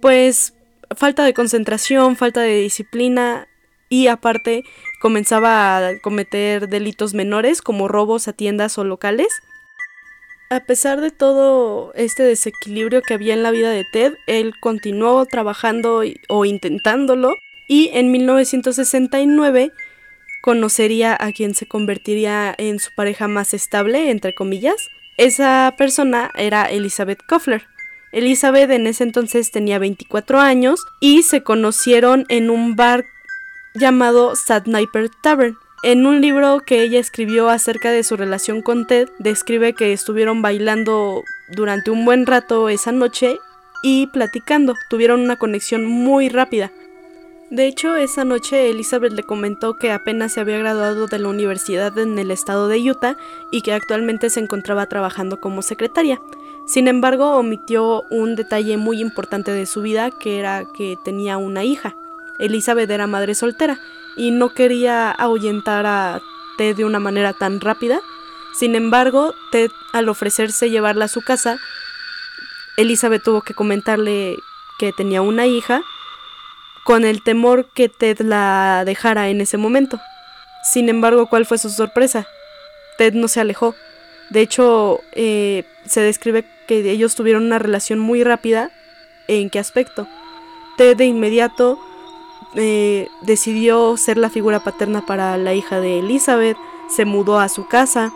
Pues 0.02 0.54
falta 0.96 1.24
de 1.24 1.34
concentración, 1.34 2.16
falta 2.16 2.42
de 2.42 2.58
disciplina, 2.62 3.48
y 3.92 4.08
aparte 4.08 4.64
comenzaba 5.02 5.90
a 5.90 6.00
cometer 6.00 6.70
delitos 6.70 7.14
menores 7.14 7.62
como 7.62 7.90
robos 7.90 8.30
a 8.30 8.34
tiendas 8.34 8.78
o 8.78 8.86
locales. 8.86 9.28
A 10.50 10.62
pesar 10.62 11.02
de 11.02 11.12
todo 11.12 11.92
este 11.94 12.24
desequilibrio 12.24 13.02
que 13.02 13.14
había 13.14 13.34
en 13.34 13.44
la 13.44 13.52
vida 13.52 13.70
de 13.70 13.84
Ted, 13.92 14.14
él 14.28 14.54
continuó 14.62 15.26
trabajando 15.26 16.04
o 16.30 16.46
intentándolo 16.46 17.36
y 17.68 17.90
en 17.94 18.12
1969 18.12 19.72
conocería 20.42 21.18
a 21.20 21.34
quien 21.34 21.54
se 21.54 21.68
convertiría 21.68 22.56
en 22.58 22.80
su 22.80 22.92
pareja 22.96 23.28
más 23.28 23.54
estable, 23.54 24.10
entre 24.10 24.34
comillas. 24.34 24.90
Esa 25.18 25.74
persona 25.78 26.32
era 26.36 26.64
Elizabeth 26.64 27.20
Koffler. 27.28 27.68
Elizabeth 28.12 28.70
en 28.72 28.88
ese 28.88 29.04
entonces 29.04 29.52
tenía 29.52 29.80
24 29.80 30.40
años 30.40 30.86
y 31.00 31.24
se 31.24 31.44
conocieron 31.44 32.26
en 32.30 32.50
un 32.50 32.76
bar 32.76 33.06
llamado 33.74 34.34
Sniper 34.36 35.10
Tavern. 35.22 35.58
En 35.84 36.06
un 36.06 36.22
libro 36.22 36.60
que 36.66 36.84
ella 36.84 37.00
escribió 37.00 37.50
acerca 37.50 37.92
de 37.92 38.04
su 38.04 38.18
relación 38.18 38.62
con 38.62 38.86
Ted, 38.86 39.10
describe 39.18 39.74
que 39.74 39.94
estuvieron 39.94 40.42
bailando 40.42 41.24
durante 41.50 41.90
un 41.90 42.06
buen 42.06 42.26
rato 42.28 42.70
esa 42.70 42.92
noche 42.92 43.38
y 43.82 44.08
platicando. 44.08 44.76
Tuvieron 44.90 45.22
una 45.22 45.38
conexión 45.38 45.86
muy 45.86 46.30
rápida. 46.30 46.72
De 47.50 47.66
hecho, 47.66 47.96
esa 47.96 48.24
noche 48.24 48.70
Elizabeth 48.70 49.12
le 49.12 49.24
comentó 49.24 49.76
que 49.76 49.92
apenas 49.92 50.34
se 50.34 50.40
había 50.40 50.60
graduado 50.60 51.08
de 51.08 51.20
la 51.20 51.28
universidad 51.28 51.98
en 51.98 52.18
el 52.18 52.32
estado 52.32 52.68
de 52.68 52.78
Utah 52.80 53.18
y 53.52 53.62
que 53.62 53.74
actualmente 53.74 54.30
se 54.30 54.40
encontraba 54.40 54.86
trabajando 54.86 55.42
como 55.42 55.62
secretaria. 55.62 56.22
Sin 56.66 56.88
embargo, 56.88 57.36
omitió 57.36 58.04
un 58.10 58.36
detalle 58.36 58.78
muy 58.78 59.02
importante 59.02 59.52
de 59.52 59.66
su 59.66 59.82
vida, 59.82 60.12
que 60.12 60.40
era 60.40 60.66
que 60.74 60.98
tenía 61.04 61.38
una 61.38 61.64
hija. 61.64 61.96
Elizabeth 62.40 62.90
era 62.90 63.08
madre 63.08 63.36
soltera 63.36 63.80
y 64.16 64.32
no 64.32 64.54
quería 64.54 65.12
ahuyentar 65.12 65.86
a 65.86 66.22
Ted 66.58 66.76
de 66.76 66.86
una 66.86 67.00
manera 67.00 67.34
tan 67.34 67.60
rápida. 67.60 68.02
Sin 68.54 68.76
embargo, 68.76 69.34
Ted, 69.52 69.72
al 69.94 70.10
ofrecerse 70.10 70.70
llevarla 70.70 71.06
a 71.06 71.10
su 71.10 71.22
casa, 71.22 71.60
Elizabeth 72.78 73.24
tuvo 73.24 73.42
que 73.42 73.54
comentarle 73.54 74.38
que 74.78 74.92
tenía 74.94 75.22
una 75.22 75.46
hija 75.46 75.84
con 76.84 77.06
el 77.06 77.22
temor 77.22 77.68
que 77.74 77.90
Ted 77.90 78.20
la 78.22 78.84
dejara 78.86 79.30
en 79.30 79.42
ese 79.42 79.58
momento. 79.58 80.00
Sin 80.64 80.90
embargo, 80.90 81.28
¿cuál 81.28 81.46
fue 81.46 81.58
su 81.58 81.70
sorpresa? 81.70 82.28
Ted 82.98 83.14
no 83.14 83.28
se 83.28 83.40
alejó. 83.40 83.76
De 84.32 84.42
hecho, 84.42 85.02
eh, 85.12 85.66
se 85.86 86.02
describe 86.02 86.46
que 86.68 86.90
ellos 86.90 87.16
tuvieron 87.16 87.46
una 87.46 87.60
relación 87.60 88.00
muy 88.00 88.24
rápida. 88.24 88.72
¿En 89.28 89.50
qué 89.50 89.60
aspecto? 89.60 90.08
Ted 90.78 90.98
de 90.98 91.06
inmediato 91.06 91.80
eh, 92.56 93.08
decidió 93.22 93.96
ser 93.98 94.18
la 94.18 94.30
figura 94.30 94.64
paterna 94.64 95.06
para 95.06 95.38
la 95.38 95.54
hija 95.54 95.80
de 95.80 96.00
Elizabeth, 96.00 96.58
se 96.90 97.06
mudó 97.06 97.40
a 97.40 97.48
su 97.48 97.68
casa 97.68 98.12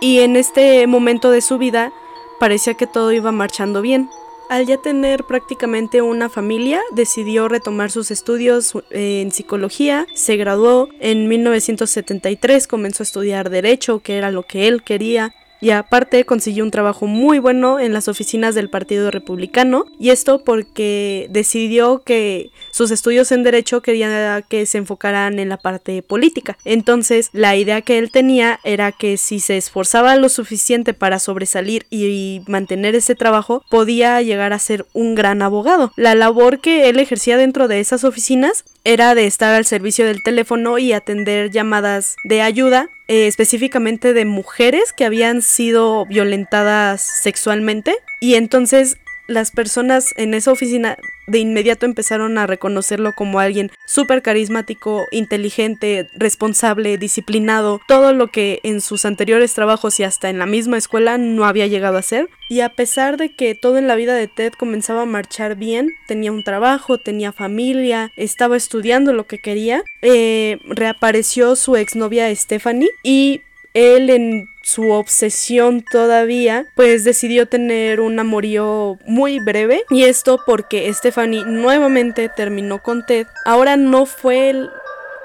y 0.00 0.20
en 0.20 0.36
este 0.36 0.86
momento 0.86 1.30
de 1.30 1.42
su 1.42 1.58
vida 1.58 1.92
parecía 2.38 2.74
que 2.74 2.86
todo 2.86 3.12
iba 3.12 3.32
marchando 3.32 3.82
bien. 3.82 4.10
Al 4.50 4.66
ya 4.66 4.78
tener 4.78 5.22
prácticamente 5.22 6.02
una 6.02 6.28
familia, 6.28 6.80
decidió 6.90 7.48
retomar 7.48 7.92
sus 7.92 8.10
estudios 8.10 8.74
eh, 8.90 9.20
en 9.22 9.30
psicología, 9.30 10.08
se 10.12 10.36
graduó 10.36 10.88
en 10.98 11.28
1973, 11.28 12.66
comenzó 12.66 13.04
a 13.04 13.06
estudiar 13.06 13.48
derecho, 13.48 14.00
que 14.00 14.16
era 14.16 14.32
lo 14.32 14.42
que 14.42 14.66
él 14.66 14.82
quería, 14.82 15.32
y 15.60 15.70
aparte 15.70 16.24
consiguió 16.24 16.64
un 16.64 16.70
trabajo 16.70 17.06
muy 17.06 17.38
bueno 17.38 17.78
en 17.78 17.92
las 17.92 18.08
oficinas 18.08 18.54
del 18.54 18.70
Partido 18.70 19.10
Republicano 19.10 19.84
y 19.98 20.10
esto 20.10 20.42
porque 20.44 21.26
decidió 21.30 22.02
que 22.04 22.50
sus 22.70 22.90
estudios 22.90 23.30
en 23.32 23.42
derecho 23.42 23.82
quería 23.82 24.42
que 24.48 24.66
se 24.66 24.78
enfocaran 24.78 25.38
en 25.38 25.48
la 25.48 25.56
parte 25.56 26.02
política. 26.02 26.56
Entonces 26.64 27.30
la 27.32 27.56
idea 27.56 27.82
que 27.82 27.98
él 27.98 28.10
tenía 28.10 28.60
era 28.64 28.92
que 28.92 29.16
si 29.16 29.40
se 29.40 29.56
esforzaba 29.56 30.16
lo 30.16 30.28
suficiente 30.28 30.94
para 30.94 31.18
sobresalir 31.18 31.86
y 31.90 32.42
mantener 32.46 32.94
ese 32.94 33.14
trabajo 33.14 33.62
podía 33.68 34.20
llegar 34.22 34.52
a 34.52 34.58
ser 34.58 34.86
un 34.92 35.14
gran 35.14 35.42
abogado. 35.42 35.92
La 35.96 36.14
labor 36.14 36.60
que 36.60 36.88
él 36.88 36.98
ejercía 36.98 37.36
dentro 37.36 37.68
de 37.68 37.80
esas 37.80 38.04
oficinas 38.04 38.64
era 38.84 39.14
de 39.14 39.26
estar 39.26 39.54
al 39.54 39.66
servicio 39.66 40.06
del 40.06 40.22
teléfono 40.22 40.78
y 40.78 40.92
atender 40.92 41.50
llamadas 41.50 42.16
de 42.24 42.40
ayuda 42.42 42.88
eh, 43.10 43.26
específicamente 43.26 44.12
de 44.12 44.24
mujeres 44.24 44.92
que 44.92 45.04
habían 45.04 45.42
sido 45.42 46.06
violentadas 46.06 47.02
sexualmente. 47.02 47.96
Y 48.20 48.36
entonces 48.36 48.98
las 49.30 49.52
personas 49.52 50.12
en 50.16 50.34
esa 50.34 50.50
oficina 50.50 50.98
de 51.28 51.38
inmediato 51.38 51.86
empezaron 51.86 52.36
a 52.36 52.46
reconocerlo 52.48 53.12
como 53.12 53.38
alguien 53.38 53.70
súper 53.86 54.22
carismático, 54.22 55.06
inteligente, 55.12 56.08
responsable, 56.16 56.98
disciplinado, 56.98 57.80
todo 57.86 58.12
lo 58.12 58.26
que 58.26 58.58
en 58.64 58.80
sus 58.80 59.04
anteriores 59.04 59.54
trabajos 59.54 60.00
y 60.00 60.02
hasta 60.02 60.28
en 60.28 60.38
la 60.38 60.46
misma 60.46 60.76
escuela 60.76 61.18
no 61.18 61.44
había 61.44 61.68
llegado 61.68 61.96
a 61.96 62.02
ser. 62.02 62.28
Y 62.48 62.62
a 62.62 62.70
pesar 62.70 63.16
de 63.16 63.32
que 63.36 63.54
todo 63.54 63.78
en 63.78 63.86
la 63.86 63.94
vida 63.94 64.14
de 64.14 64.26
Ted 64.26 64.52
comenzaba 64.54 65.02
a 65.02 65.06
marchar 65.06 65.54
bien, 65.54 65.90
tenía 66.08 66.32
un 66.32 66.42
trabajo, 66.42 66.98
tenía 66.98 67.30
familia, 67.30 68.10
estaba 68.16 68.56
estudiando 68.56 69.12
lo 69.12 69.24
que 69.24 69.38
quería, 69.38 69.84
eh, 70.02 70.58
reapareció 70.64 71.54
su 71.54 71.76
exnovia 71.76 72.34
Stephanie 72.34 72.90
y 73.04 73.42
él 73.74 74.10
en 74.10 74.48
su 74.62 74.90
obsesión 74.90 75.84
todavía, 75.90 76.66
pues 76.76 77.04
decidió 77.04 77.46
tener 77.46 78.00
un 78.00 78.18
amorío 78.18 78.98
muy 79.06 79.38
breve. 79.40 79.84
Y 79.90 80.04
esto 80.04 80.40
porque 80.46 80.92
Stephanie 80.92 81.44
nuevamente 81.44 82.28
terminó 82.28 82.82
con 82.82 83.04
Ted. 83.06 83.26
Ahora 83.44 83.76
no 83.76 84.06
fue 84.06 84.68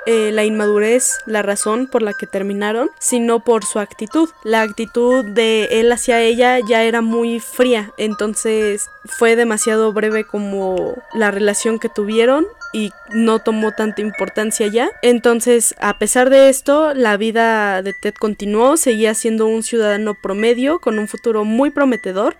eh, 0.07 0.31
la 0.31 0.43
inmadurez 0.43 1.17
la 1.25 1.41
razón 1.41 1.87
por 1.87 2.03
la 2.03 2.13
que 2.13 2.27
terminaron, 2.27 2.91
sino 2.99 3.43
por 3.43 3.65
su 3.65 3.79
actitud. 3.79 4.29
La 4.43 4.61
actitud 4.61 5.25
de 5.25 5.65
él 5.79 5.91
hacia 5.91 6.21
ella 6.21 6.59
ya 6.67 6.83
era 6.83 7.01
muy 7.01 7.39
fría, 7.39 7.91
entonces 7.97 8.87
fue 9.05 9.35
demasiado 9.35 9.93
breve 9.93 10.23
como 10.23 10.93
la 11.13 11.31
relación 11.31 11.79
que 11.79 11.89
tuvieron 11.89 12.45
y 12.75 12.91
no 13.13 13.39
tomó 13.39 13.71
tanta 13.71 14.01
importancia 14.01 14.67
ya. 14.67 14.91
Entonces, 15.01 15.75
a 15.79 15.97
pesar 15.97 16.29
de 16.29 16.49
esto, 16.49 16.93
la 16.93 17.15
vida 17.15 17.81
de 17.81 17.93
Ted 17.93 18.13
continuó, 18.15 18.75
seguía 18.75 19.13
siendo 19.13 19.47
un 19.47 19.63
ciudadano 19.63 20.13
promedio 20.13 20.79
con 20.79 20.99
un 20.99 21.07
futuro 21.07 21.45
muy 21.45 21.69
prometedor. 21.69 22.35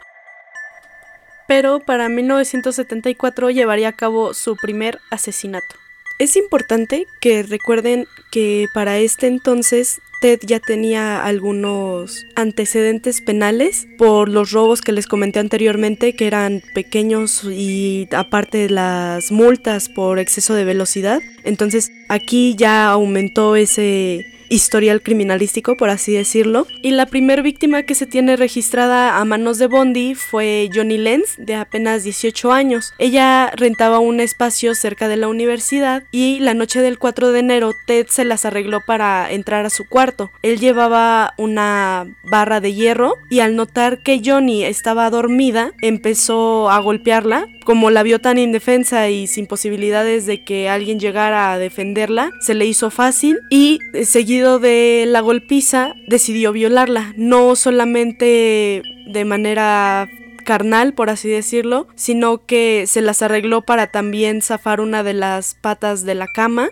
Pero 1.47 1.79
para 1.79 2.09
1974 2.09 3.49
llevaría 3.49 3.87
a 3.87 3.95
cabo 3.95 4.33
su 4.33 4.57
primer 4.57 4.99
asesinato. 5.09 5.77
Es 6.19 6.35
importante 6.35 7.07
que 7.21 7.41
recuerden 7.43 8.05
que 8.29 8.67
para 8.73 8.97
este 8.97 9.27
entonces 9.27 10.01
Ted 10.25 10.39
ya 10.41 10.59
tenía 10.59 11.23
algunos 11.23 12.25
antecedentes 12.33 13.21
penales 13.21 13.85
por 13.95 14.27
los 14.27 14.49
robos 14.49 14.81
que 14.81 14.91
les 14.91 15.05
comenté 15.05 15.37
anteriormente, 15.37 16.15
que 16.15 16.25
eran 16.25 16.63
pequeños 16.73 17.43
y 17.43 18.07
aparte 18.11 18.67
las 18.71 19.31
multas 19.31 19.87
por 19.87 20.17
exceso 20.17 20.55
de 20.55 20.65
velocidad. 20.65 21.21
Entonces 21.43 21.91
aquí 22.09 22.55
ya 22.55 22.87
aumentó 22.87 23.55
ese 23.55 24.25
historial 24.49 25.01
criminalístico, 25.01 25.75
por 25.75 25.89
así 25.89 26.13
decirlo. 26.13 26.67
Y 26.81 26.91
la 26.91 27.05
primer 27.05 27.41
víctima 27.41 27.83
que 27.83 27.95
se 27.95 28.05
tiene 28.05 28.35
registrada 28.35 29.17
a 29.17 29.25
manos 29.25 29.57
de 29.57 29.67
Bondi 29.67 30.15
fue 30.15 30.69
Johnny 30.73 30.97
Lenz, 30.97 31.35
de 31.37 31.55
apenas 31.55 32.03
18 32.03 32.51
años. 32.51 32.93
Ella 32.97 33.51
rentaba 33.55 33.99
un 33.99 34.19
espacio 34.19 34.75
cerca 34.75 35.07
de 35.07 35.17
la 35.17 35.27
universidad 35.27 36.03
y 36.11 36.39
la 36.39 36.53
noche 36.53 36.81
del 36.81 36.99
4 36.99 37.31
de 37.31 37.39
enero 37.39 37.73
Ted 37.85 38.07
se 38.09 38.25
las 38.25 38.45
arregló 38.45 38.81
para 38.85 39.31
entrar 39.31 39.65
a 39.65 39.69
su 39.69 39.87
cuarto. 39.87 40.31
Él 40.41 40.59
llevaba 40.59 41.33
una 41.37 42.07
barra 42.23 42.61
de 42.61 42.73
hierro 42.73 43.15
y 43.29 43.39
al 43.39 43.55
notar 43.55 44.03
que 44.03 44.21
Johnny 44.23 44.63
estaba 44.63 45.09
dormida, 45.09 45.71
empezó 45.81 46.69
a 46.69 46.79
golpearla. 46.79 47.47
Como 47.65 47.89
la 47.89 48.03
vio 48.03 48.21
tan 48.21 48.37
indefensa 48.37 49.09
y 49.09 49.25
sin 49.25 49.47
posibilidades 49.47 50.27
de 50.27 50.43
que 50.43 50.69
alguien 50.69 50.99
llegara 50.99 51.51
a 51.51 51.57
defenderla, 51.57 51.94
se 52.41 52.53
le 52.53 52.65
hizo 52.65 52.91
fácil 52.91 53.39
y 53.49 53.79
seguía 54.03 54.57
de 54.57 55.05
la 55.07 55.21
golpiza, 55.21 55.93
decidió 56.07 56.51
violarla, 56.51 57.13
no 57.17 57.55
solamente 57.55 58.81
de 59.07 59.25
manera 59.25 60.09
carnal, 60.45 60.93
por 60.93 61.09
así 61.09 61.29
decirlo, 61.29 61.87
sino 61.95 62.45
que 62.45 62.85
se 62.87 63.01
las 63.01 63.21
arregló 63.21 63.61
para 63.61 63.87
también 63.87 64.41
zafar 64.41 64.81
una 64.81 65.03
de 65.03 65.13
las 65.13 65.55
patas 65.55 66.03
de 66.03 66.15
la 66.15 66.27
cama 66.27 66.69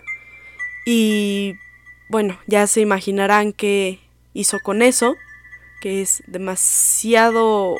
y 0.86 1.54
bueno, 2.08 2.38
ya 2.46 2.66
se 2.66 2.80
imaginarán 2.80 3.52
qué 3.52 4.00
hizo 4.34 4.58
con 4.60 4.82
eso, 4.82 5.16
que 5.80 6.02
es 6.02 6.22
demasiado 6.26 7.76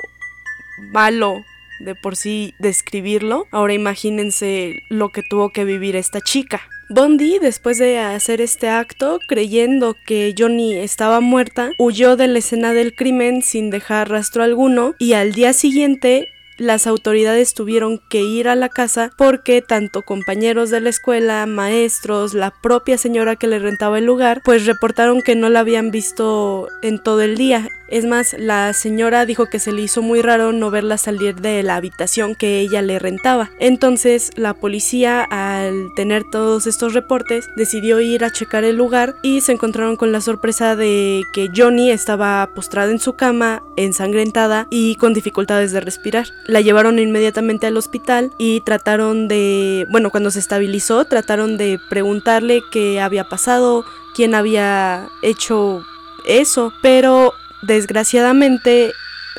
malo 0.92 1.44
de 1.80 1.94
por 1.94 2.16
sí 2.16 2.54
describirlo. 2.58 3.46
Ahora 3.50 3.74
imagínense 3.74 4.82
lo 4.88 5.10
que 5.10 5.22
tuvo 5.22 5.50
que 5.50 5.64
vivir 5.64 5.96
esta 5.96 6.20
chica. 6.20 6.62
Bondi, 6.90 7.38
después 7.38 7.78
de 7.78 7.98
hacer 7.98 8.40
este 8.40 8.68
acto, 8.68 9.18
creyendo 9.26 9.96
que 10.06 10.34
Johnny 10.36 10.76
estaba 10.76 11.20
muerta, 11.20 11.70
huyó 11.78 12.16
de 12.16 12.28
la 12.28 12.38
escena 12.38 12.72
del 12.72 12.94
crimen 12.94 13.42
sin 13.42 13.70
dejar 13.70 14.10
rastro 14.10 14.42
alguno 14.42 14.94
y 14.98 15.14
al 15.14 15.32
día 15.32 15.52
siguiente 15.52 16.28
las 16.56 16.86
autoridades 16.86 17.54
tuvieron 17.54 18.00
que 18.08 18.22
ir 18.22 18.48
a 18.48 18.54
la 18.54 18.68
casa 18.68 19.10
porque 19.16 19.60
tanto 19.60 20.02
compañeros 20.02 20.70
de 20.70 20.80
la 20.80 20.90
escuela, 20.90 21.46
maestros, 21.46 22.34
la 22.34 22.52
propia 22.62 22.96
señora 22.96 23.36
que 23.36 23.48
le 23.48 23.58
rentaba 23.58 23.98
el 23.98 24.04
lugar, 24.04 24.40
pues 24.44 24.66
reportaron 24.66 25.22
que 25.22 25.34
no 25.34 25.48
la 25.48 25.60
habían 25.60 25.90
visto 25.90 26.68
en 26.82 27.02
todo 27.02 27.22
el 27.22 27.36
día. 27.36 27.68
Es 27.94 28.04
más, 28.04 28.34
la 28.36 28.72
señora 28.72 29.24
dijo 29.24 29.46
que 29.46 29.60
se 29.60 29.70
le 29.70 29.82
hizo 29.82 30.02
muy 30.02 30.20
raro 30.20 30.50
no 30.50 30.68
verla 30.72 30.98
salir 30.98 31.36
de 31.36 31.62
la 31.62 31.76
habitación 31.76 32.34
que 32.34 32.58
ella 32.58 32.82
le 32.82 32.98
rentaba. 32.98 33.52
Entonces, 33.60 34.32
la 34.34 34.52
policía, 34.52 35.22
al 35.22 35.92
tener 35.94 36.24
todos 36.24 36.66
estos 36.66 36.92
reportes, 36.92 37.48
decidió 37.54 38.00
ir 38.00 38.24
a 38.24 38.32
checar 38.32 38.64
el 38.64 38.74
lugar 38.74 39.14
y 39.22 39.42
se 39.42 39.52
encontraron 39.52 39.94
con 39.94 40.10
la 40.10 40.20
sorpresa 40.20 40.74
de 40.74 41.22
que 41.32 41.50
Johnny 41.54 41.92
estaba 41.92 42.50
postrada 42.52 42.90
en 42.90 42.98
su 42.98 43.12
cama, 43.12 43.62
ensangrentada 43.76 44.66
y 44.70 44.96
con 44.96 45.14
dificultades 45.14 45.70
de 45.70 45.80
respirar. 45.80 46.26
La 46.48 46.60
llevaron 46.60 46.98
inmediatamente 46.98 47.68
al 47.68 47.76
hospital 47.76 48.32
y 48.38 48.60
trataron 48.62 49.28
de, 49.28 49.86
bueno, 49.88 50.10
cuando 50.10 50.32
se 50.32 50.40
estabilizó, 50.40 51.04
trataron 51.04 51.56
de 51.56 51.78
preguntarle 51.90 52.60
qué 52.72 53.00
había 53.00 53.28
pasado, 53.28 53.84
quién 54.16 54.34
había 54.34 55.10
hecho 55.22 55.84
eso, 56.26 56.72
pero 56.82 57.34
desgraciadamente 57.66 58.92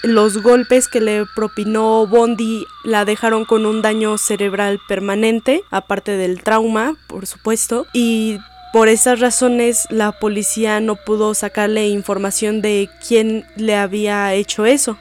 los 0.03 0.41
golpes 0.41 0.87
que 0.87 1.01
le 1.01 1.25
propinó 1.25 2.05
Bondi 2.05 2.65
la 2.83 3.05
dejaron 3.05 3.45
con 3.45 3.65
un 3.65 3.81
daño 3.81 4.17
cerebral 4.17 4.79
permanente, 4.87 5.63
aparte 5.71 6.17
del 6.17 6.43
trauma, 6.43 6.95
por 7.07 7.25
supuesto, 7.25 7.87
y 7.93 8.39
por 8.73 8.89
esas 8.89 9.19
razones 9.19 9.87
la 9.89 10.11
policía 10.11 10.79
no 10.79 10.95
pudo 10.95 11.33
sacarle 11.33 11.87
información 11.87 12.61
de 12.61 12.89
quién 13.07 13.45
le 13.55 13.75
había 13.75 14.33
hecho 14.33 14.65
eso. 14.65 14.97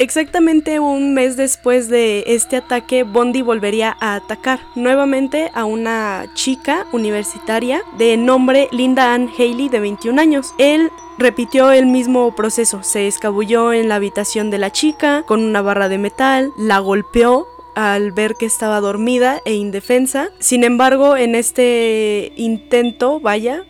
Exactamente 0.00 0.80
un 0.80 1.14
mes 1.14 1.36
después 1.36 1.88
de 1.88 2.24
este 2.26 2.56
ataque, 2.56 3.04
Bondi 3.04 3.42
volvería 3.42 3.96
a 4.00 4.16
atacar 4.16 4.58
nuevamente 4.74 5.52
a 5.54 5.64
una 5.64 6.26
chica 6.34 6.84
universitaria 6.92 7.82
de 7.96 8.16
nombre 8.16 8.68
Linda 8.72 9.14
Ann 9.14 9.30
Haley 9.38 9.68
de 9.68 9.78
21 9.78 10.20
años. 10.20 10.52
Él 10.58 10.90
repitió 11.18 11.72
el 11.72 11.86
mismo 11.86 12.34
proceso, 12.34 12.82
se 12.82 13.06
escabulló 13.06 13.72
en 13.72 13.88
la 13.88 13.96
habitación 13.96 14.50
de 14.50 14.58
la 14.58 14.70
chica 14.70 15.24
con 15.26 15.42
una 15.42 15.62
barra 15.62 15.88
de 15.88 15.98
metal, 15.98 16.52
la 16.58 16.78
golpeó 16.78 17.46
al 17.74 18.12
ver 18.12 18.34
que 18.34 18.46
estaba 18.46 18.80
dormida 18.80 19.40
e 19.44 19.54
indefensa. 19.54 20.28
Sin 20.38 20.64
embargo, 20.64 21.16
en 21.16 21.34
este 21.34 22.32
intento, 22.36 23.20
vaya, 23.20 23.64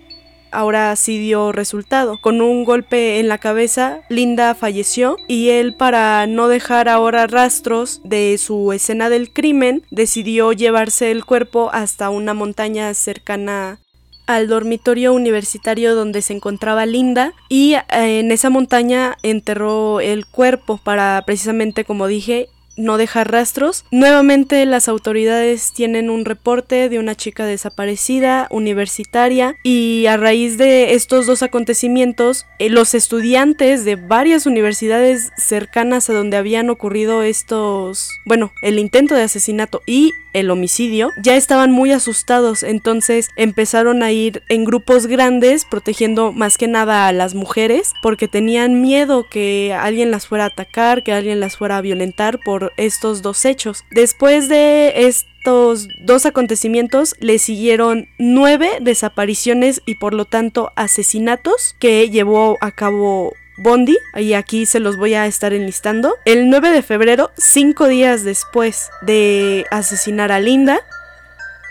ahora 0.54 0.94
sí 0.96 1.18
dio 1.18 1.52
resultado. 1.52 2.18
Con 2.20 2.40
un 2.40 2.64
golpe 2.64 3.18
en 3.18 3.28
la 3.28 3.38
cabeza, 3.38 4.00
Linda 4.08 4.54
falleció 4.54 5.16
y 5.26 5.50
él 5.50 5.74
para 5.74 6.26
no 6.26 6.48
dejar 6.48 6.88
ahora 6.88 7.26
rastros 7.26 8.00
de 8.04 8.38
su 8.38 8.72
escena 8.72 9.10
del 9.10 9.30
crimen, 9.30 9.82
decidió 9.90 10.52
llevarse 10.52 11.10
el 11.10 11.24
cuerpo 11.24 11.70
hasta 11.72 12.10
una 12.10 12.34
montaña 12.34 12.94
cercana 12.94 13.78
al 14.26 14.48
dormitorio 14.48 15.12
universitario 15.12 15.94
donde 15.94 16.22
se 16.22 16.32
encontraba 16.32 16.86
Linda 16.86 17.34
y 17.48 17.74
eh, 17.74 18.20
en 18.20 18.32
esa 18.32 18.50
montaña 18.50 19.16
enterró 19.22 20.00
el 20.00 20.26
cuerpo 20.26 20.78
para 20.78 21.22
precisamente 21.26 21.84
como 21.84 22.06
dije 22.06 22.48
no 22.76 22.98
dejar 22.98 23.30
rastros. 23.30 23.84
Nuevamente 23.90 24.64
las 24.66 24.88
autoridades 24.88 25.72
tienen 25.72 26.10
un 26.10 26.24
reporte 26.24 26.88
de 26.88 26.98
una 26.98 27.14
chica 27.14 27.46
desaparecida, 27.46 28.48
universitaria, 28.50 29.56
y 29.62 30.06
a 30.06 30.16
raíz 30.16 30.58
de 30.58 30.94
estos 30.94 31.26
dos 31.26 31.42
acontecimientos, 31.42 32.46
eh, 32.58 32.70
los 32.70 32.94
estudiantes 32.94 33.84
de 33.84 33.96
varias 33.96 34.46
universidades 34.46 35.30
cercanas 35.36 36.10
a 36.10 36.14
donde 36.14 36.36
habían 36.36 36.70
ocurrido 36.70 37.22
estos, 37.22 38.10
bueno, 38.26 38.52
el 38.62 38.78
intento 38.78 39.14
de 39.14 39.22
asesinato 39.22 39.82
y 39.86 40.12
el 40.34 40.50
homicidio, 40.50 41.10
ya 41.22 41.36
estaban 41.36 41.70
muy 41.70 41.92
asustados, 41.92 42.64
entonces 42.64 43.28
empezaron 43.36 44.02
a 44.02 44.10
ir 44.10 44.42
en 44.48 44.64
grupos 44.64 45.06
grandes 45.06 45.64
protegiendo 45.64 46.32
más 46.32 46.58
que 46.58 46.66
nada 46.66 47.06
a 47.06 47.12
las 47.12 47.34
mujeres 47.34 47.92
porque 48.02 48.28
tenían 48.28 48.82
miedo 48.82 49.26
que 49.30 49.72
alguien 49.72 50.10
las 50.10 50.26
fuera 50.26 50.44
a 50.44 50.48
atacar, 50.48 51.04
que 51.04 51.12
alguien 51.12 51.38
las 51.38 51.56
fuera 51.56 51.78
a 51.78 51.80
violentar 51.80 52.40
por 52.44 52.63
estos 52.76 53.22
dos 53.22 53.44
hechos. 53.44 53.84
Después 53.90 54.48
de 54.48 55.06
estos 55.06 55.88
dos 56.00 56.26
acontecimientos 56.26 57.14
le 57.20 57.38
siguieron 57.38 58.08
nueve 58.18 58.78
desapariciones 58.80 59.82
y 59.86 59.96
por 59.96 60.14
lo 60.14 60.24
tanto 60.24 60.72
asesinatos 60.76 61.76
que 61.78 62.10
llevó 62.10 62.56
a 62.60 62.70
cabo 62.70 63.32
Bondi, 63.56 63.96
y 64.16 64.32
aquí 64.32 64.66
se 64.66 64.80
los 64.80 64.96
voy 64.96 65.14
a 65.14 65.26
estar 65.26 65.52
enlistando. 65.52 66.16
El 66.24 66.50
9 66.50 66.70
de 66.70 66.82
febrero, 66.82 67.30
cinco 67.36 67.86
días 67.86 68.24
después 68.24 68.90
de 69.02 69.64
asesinar 69.70 70.32
a 70.32 70.40
Linda, 70.40 70.80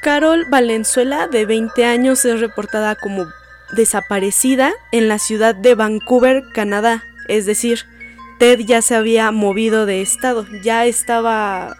Carol 0.01 0.45
Valenzuela, 0.49 1.27
de 1.27 1.45
20 1.45 1.85
años, 1.85 2.23
es 2.25 2.39
reportada 2.39 2.95
como 2.95 3.25
desaparecida 3.73 4.73
en 4.91 5.07
la 5.07 5.19
ciudad 5.19 5.55
de 5.55 5.75
Vancouver, 5.75 6.43
Canadá. 6.53 7.03
Es 7.27 7.45
decir, 7.45 7.85
Ted 8.39 8.59
ya 8.59 8.81
se 8.81 8.95
había 8.95 9.31
movido 9.31 9.85
de 9.85 10.01
estado, 10.01 10.45
ya 10.63 10.85
estaba... 10.85 11.77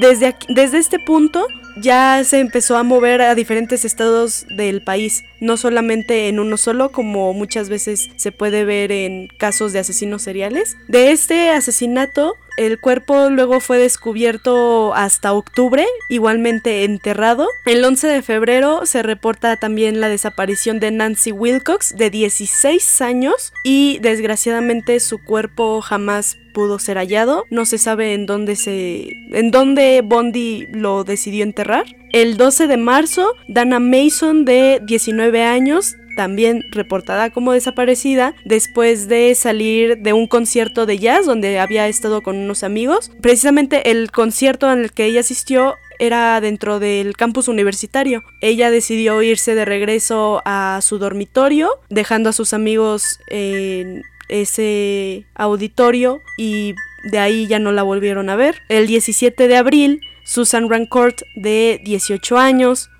Desde, 0.00 0.36
desde 0.50 0.76
este 0.76 0.98
punto 0.98 1.46
ya 1.80 2.22
se 2.24 2.40
empezó 2.40 2.76
a 2.76 2.82
mover 2.82 3.22
a 3.22 3.34
diferentes 3.34 3.84
estados 3.84 4.46
del 4.50 4.82
país, 4.82 5.24
no 5.40 5.56
solamente 5.56 6.28
en 6.28 6.40
uno 6.40 6.56
solo 6.56 6.90
como 6.90 7.32
muchas 7.32 7.68
veces 7.68 8.10
se 8.16 8.32
puede 8.32 8.64
ver 8.64 8.92
en 8.92 9.28
casos 9.28 9.72
de 9.72 9.78
asesinos 9.78 10.22
seriales. 10.22 10.76
De 10.88 11.12
este 11.12 11.50
asesinato, 11.50 12.34
el 12.58 12.80
cuerpo 12.80 13.30
luego 13.30 13.60
fue 13.60 13.78
descubierto 13.78 14.92
hasta 14.94 15.32
octubre, 15.32 15.86
igualmente 16.08 16.82
enterrado. 16.82 17.46
El 17.64 17.84
11 17.84 18.08
de 18.08 18.22
febrero 18.22 18.84
se 18.84 19.04
reporta 19.04 19.56
también 19.56 20.00
la 20.00 20.08
desaparición 20.08 20.80
de 20.80 20.90
Nancy 20.90 21.30
Wilcox, 21.30 21.96
de 21.96 22.10
16 22.10 23.00
años, 23.00 23.52
y 23.62 24.00
desgraciadamente 24.00 24.98
su 24.98 25.22
cuerpo 25.22 25.80
jamás 25.82 26.36
pudo 26.52 26.80
ser 26.80 26.96
hallado. 26.96 27.44
No 27.50 27.64
se 27.64 27.78
sabe 27.78 28.14
en 28.14 28.26
dónde 28.26 28.56
se 28.56 29.08
en 29.32 29.52
dónde 29.52 30.02
Bondi 30.04 30.66
lo 30.72 31.04
decidió 31.04 31.44
enterrar. 31.44 31.86
El 32.12 32.36
12 32.36 32.66
de 32.66 32.76
marzo, 32.76 33.34
Dana 33.48 33.78
Mason 33.78 34.44
de 34.44 34.80
19 34.84 35.44
años 35.44 35.94
también 36.18 36.64
reportada 36.72 37.30
como 37.30 37.52
desaparecida 37.52 38.34
después 38.44 39.06
de 39.06 39.36
salir 39.36 39.98
de 39.98 40.12
un 40.12 40.26
concierto 40.26 40.84
de 40.84 40.98
jazz 40.98 41.26
donde 41.26 41.60
había 41.60 41.86
estado 41.86 42.24
con 42.24 42.36
unos 42.36 42.64
amigos. 42.64 43.12
Precisamente 43.20 43.92
el 43.92 44.10
concierto 44.10 44.68
en 44.72 44.80
el 44.80 44.90
que 44.90 45.04
ella 45.04 45.20
asistió 45.20 45.76
era 46.00 46.40
dentro 46.40 46.80
del 46.80 47.16
campus 47.16 47.46
universitario. 47.46 48.24
Ella 48.40 48.72
decidió 48.72 49.22
irse 49.22 49.54
de 49.54 49.64
regreso 49.64 50.42
a 50.44 50.80
su 50.82 50.98
dormitorio, 50.98 51.70
dejando 51.88 52.30
a 52.30 52.32
sus 52.32 52.52
amigos 52.52 53.20
en 53.28 54.02
ese 54.28 55.24
auditorio 55.36 56.20
y 56.36 56.74
de 57.12 57.20
ahí 57.20 57.46
ya 57.46 57.60
no 57.60 57.70
la 57.70 57.84
volvieron 57.84 58.28
a 58.28 58.34
ver. 58.34 58.62
El 58.68 58.88
17 58.88 59.46
de 59.46 59.56
abril, 59.56 60.00
Susan 60.24 60.68
Rancourt, 60.68 61.20
de 61.36 61.80
18 61.84 62.38
años, 62.38 62.90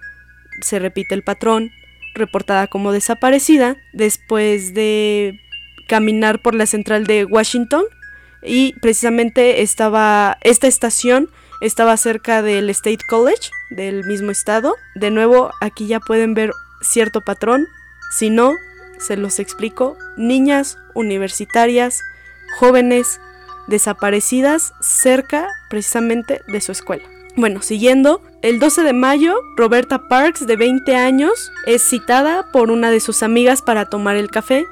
se 0.61 0.79
repite 0.79 1.17
el 1.17 1.25
patrón, 1.25 1.73
reportada 2.15 2.67
como 2.67 2.93
desaparecida 2.93 3.77
después 3.93 4.75
de 4.75 5.41
caminar 5.87 6.41
por 6.41 6.55
la 6.55 6.67
central 6.67 7.07
de 7.07 7.25
Washington 7.25 7.85
y 8.43 8.75
precisamente 8.81 9.63
estaba 9.63 10.39
esta 10.43 10.67
estación 10.67 11.29
estaba 11.61 11.97
cerca 11.97 12.43
del 12.43 12.71
State 12.71 13.05
College 13.09 13.51
del 13.71 14.05
mismo 14.05 14.31
estado. 14.31 14.77
De 14.95 15.11
nuevo, 15.11 15.51
aquí 15.61 15.87
ya 15.87 16.01
pueden 16.01 16.35
ver 16.35 16.53
cierto 16.81 17.21
patrón. 17.21 17.67
Si 18.13 18.31
no, 18.31 18.53
se 18.99 19.17
los 19.17 19.39
explico, 19.39 19.97
niñas 20.17 20.79
universitarias, 20.95 22.01
jóvenes 22.59 23.21
desaparecidas 23.67 24.73
cerca 24.81 25.49
precisamente 25.69 26.41
de 26.47 26.61
su 26.61 26.73
escuela. 26.73 27.05
Bueno, 27.39 27.63
siguiendo, 27.63 28.21
el 28.43 28.59
12 28.59 28.83
de 28.83 28.93
mayo, 28.93 29.37
Roberta 29.57 30.09
Parks, 30.09 30.45
de 30.45 30.57
20 30.57 30.97
años, 30.97 31.53
es 31.67 31.89
citada 31.89 32.51
por 32.51 32.73
una 32.73 32.91
de 32.91 32.99
sus 32.99 33.23
amigas 33.23 33.63
para 33.63 33.85
tomar 33.85 34.17
el 34.17 34.29
café 34.29 34.67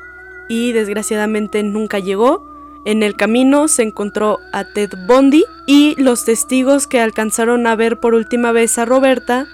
y 0.49 0.73
desgraciadamente 0.73 1.63
nunca 1.63 2.01
llegó. 2.01 2.45
En 2.85 3.05
el 3.05 3.15
camino 3.15 3.69
se 3.69 3.85
encontró 3.85 4.41
a 4.53 4.65
Ted 4.65 4.91
Bundy 5.07 5.45
y 5.69 5.95
los 6.03 6.25
testigos 6.25 6.89
que 6.89 6.99
alcanzaron 6.99 7.69
a 7.69 7.77
ver 7.77 8.01
por 8.01 8.15
última 8.15 8.51
vez 8.51 8.79
a 8.79 8.85
Roberta 8.85 9.47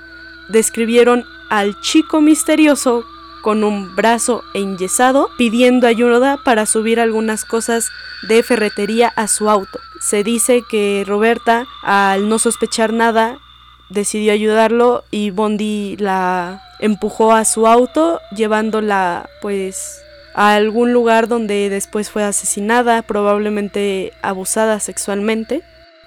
describieron 0.48 1.26
al 1.50 1.78
chico 1.82 2.22
misterioso 2.22 3.04
con 3.42 3.62
un 3.62 3.94
brazo 3.94 4.42
enyesado 4.54 5.28
pidiendo 5.36 5.86
ayuda 5.86 6.38
para 6.42 6.64
subir 6.64 6.98
algunas 6.98 7.44
cosas 7.44 7.90
de 8.26 8.42
ferretería 8.42 9.08
a 9.08 9.28
su 9.28 9.50
auto. 9.50 9.80
Se 10.02 10.24
dice 10.24 10.62
que 10.68 11.04
Roberta, 11.06 11.66
al 11.82 12.28
no 12.28 12.40
sospechar 12.40 12.92
nada, 12.92 13.38
decidió 13.88 14.32
ayudarlo 14.32 15.04
y 15.12 15.30
Bondi 15.30 15.96
la 15.96 16.60
empujó 16.80 17.32
a 17.32 17.44
su 17.44 17.68
auto 17.68 18.20
llevándola 18.34 19.28
pues 19.40 20.02
a 20.34 20.54
algún 20.54 20.92
lugar 20.92 21.28
donde 21.28 21.70
después 21.70 22.10
fue 22.10 22.24
asesinada, 22.24 23.02
probablemente 23.02 24.12
abusada 24.22 24.80
sexualmente. 24.80 25.62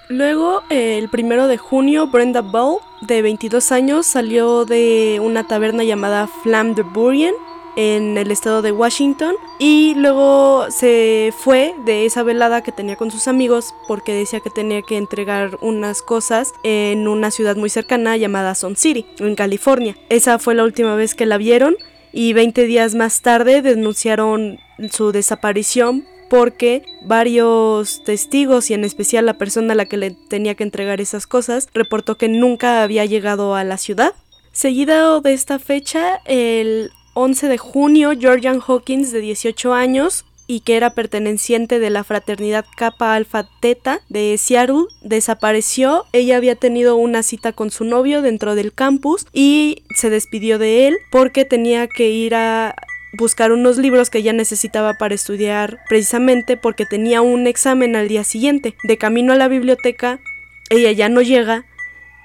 Luego, 0.08 0.62
el 0.68 1.08
primero 1.08 1.48
de 1.48 1.56
junio, 1.56 2.08
Brenda 2.08 2.42
Ball, 2.42 2.78
de 3.00 3.22
22 3.22 3.72
años, 3.72 4.06
salió 4.06 4.66
de 4.66 5.20
una 5.22 5.46
taberna 5.46 5.84
llamada 5.84 6.28
Flam 6.42 6.74
de 6.74 6.82
Burien 6.82 7.34
en 7.76 8.16
el 8.18 8.30
estado 8.30 8.62
de 8.62 8.72
Washington 8.72 9.36
y 9.58 9.94
luego 9.94 10.66
se 10.70 11.32
fue 11.38 11.74
de 11.84 12.06
esa 12.06 12.22
velada 12.22 12.62
que 12.62 12.72
tenía 12.72 12.96
con 12.96 13.10
sus 13.10 13.28
amigos 13.28 13.74
porque 13.86 14.12
decía 14.12 14.40
que 14.40 14.50
tenía 14.50 14.82
que 14.82 14.96
entregar 14.96 15.58
unas 15.60 16.02
cosas 16.02 16.52
en 16.64 17.06
una 17.06 17.30
ciudad 17.30 17.56
muy 17.56 17.70
cercana 17.70 18.16
llamada 18.16 18.54
Sun 18.54 18.76
City, 18.76 19.06
en 19.18 19.36
California. 19.36 19.96
Esa 20.08 20.38
fue 20.38 20.54
la 20.54 20.64
última 20.64 20.96
vez 20.96 21.14
que 21.14 21.26
la 21.26 21.36
vieron 21.38 21.76
y 22.12 22.32
20 22.32 22.64
días 22.64 22.94
más 22.94 23.20
tarde 23.20 23.62
denunciaron 23.62 24.58
su 24.90 25.12
desaparición 25.12 26.06
porque 26.28 26.82
varios 27.02 28.02
testigos 28.04 28.70
y 28.70 28.74
en 28.74 28.84
especial 28.84 29.26
la 29.26 29.34
persona 29.34 29.74
a 29.74 29.76
la 29.76 29.86
que 29.86 29.96
le 29.96 30.10
tenía 30.10 30.54
que 30.54 30.64
entregar 30.64 31.00
esas 31.00 31.26
cosas 31.26 31.68
reportó 31.72 32.16
que 32.16 32.28
nunca 32.28 32.82
había 32.82 33.04
llegado 33.04 33.54
a 33.54 33.64
la 33.64 33.76
ciudad. 33.76 34.12
Seguido 34.52 35.20
de 35.20 35.34
esta 35.34 35.58
fecha, 35.58 36.20
el 36.24 36.90
11 37.18 37.48
de 37.48 37.56
junio, 37.56 38.12
Georgian 38.18 38.60
Hawkins, 38.60 39.10
de 39.10 39.20
18 39.20 39.72
años, 39.72 40.26
y 40.46 40.60
que 40.60 40.76
era 40.76 40.90
perteneciente 40.90 41.78
de 41.78 41.88
la 41.88 42.04
fraternidad 42.04 42.66
Kappa 42.76 43.14
Alpha 43.14 43.48
Theta 43.60 44.00
de 44.10 44.36
Seattle, 44.38 44.84
desapareció. 45.00 46.04
Ella 46.12 46.36
había 46.36 46.56
tenido 46.56 46.96
una 46.96 47.22
cita 47.22 47.52
con 47.52 47.70
su 47.70 47.84
novio 47.84 48.20
dentro 48.20 48.54
del 48.54 48.74
campus 48.74 49.26
y 49.32 49.82
se 49.96 50.10
despidió 50.10 50.58
de 50.58 50.88
él 50.88 50.98
porque 51.10 51.46
tenía 51.46 51.88
que 51.88 52.10
ir 52.10 52.34
a 52.34 52.76
buscar 53.16 53.50
unos 53.50 53.78
libros 53.78 54.10
que 54.10 54.18
ella 54.18 54.34
necesitaba 54.34 54.94
para 54.94 55.14
estudiar 55.14 55.78
precisamente 55.88 56.58
porque 56.58 56.84
tenía 56.84 57.22
un 57.22 57.46
examen 57.46 57.96
al 57.96 58.08
día 58.08 58.22
siguiente. 58.22 58.76
De 58.84 58.98
camino 58.98 59.32
a 59.32 59.36
la 59.36 59.48
biblioteca, 59.48 60.20
ella 60.68 60.92
ya 60.92 61.08
no 61.08 61.22
llega 61.22 61.64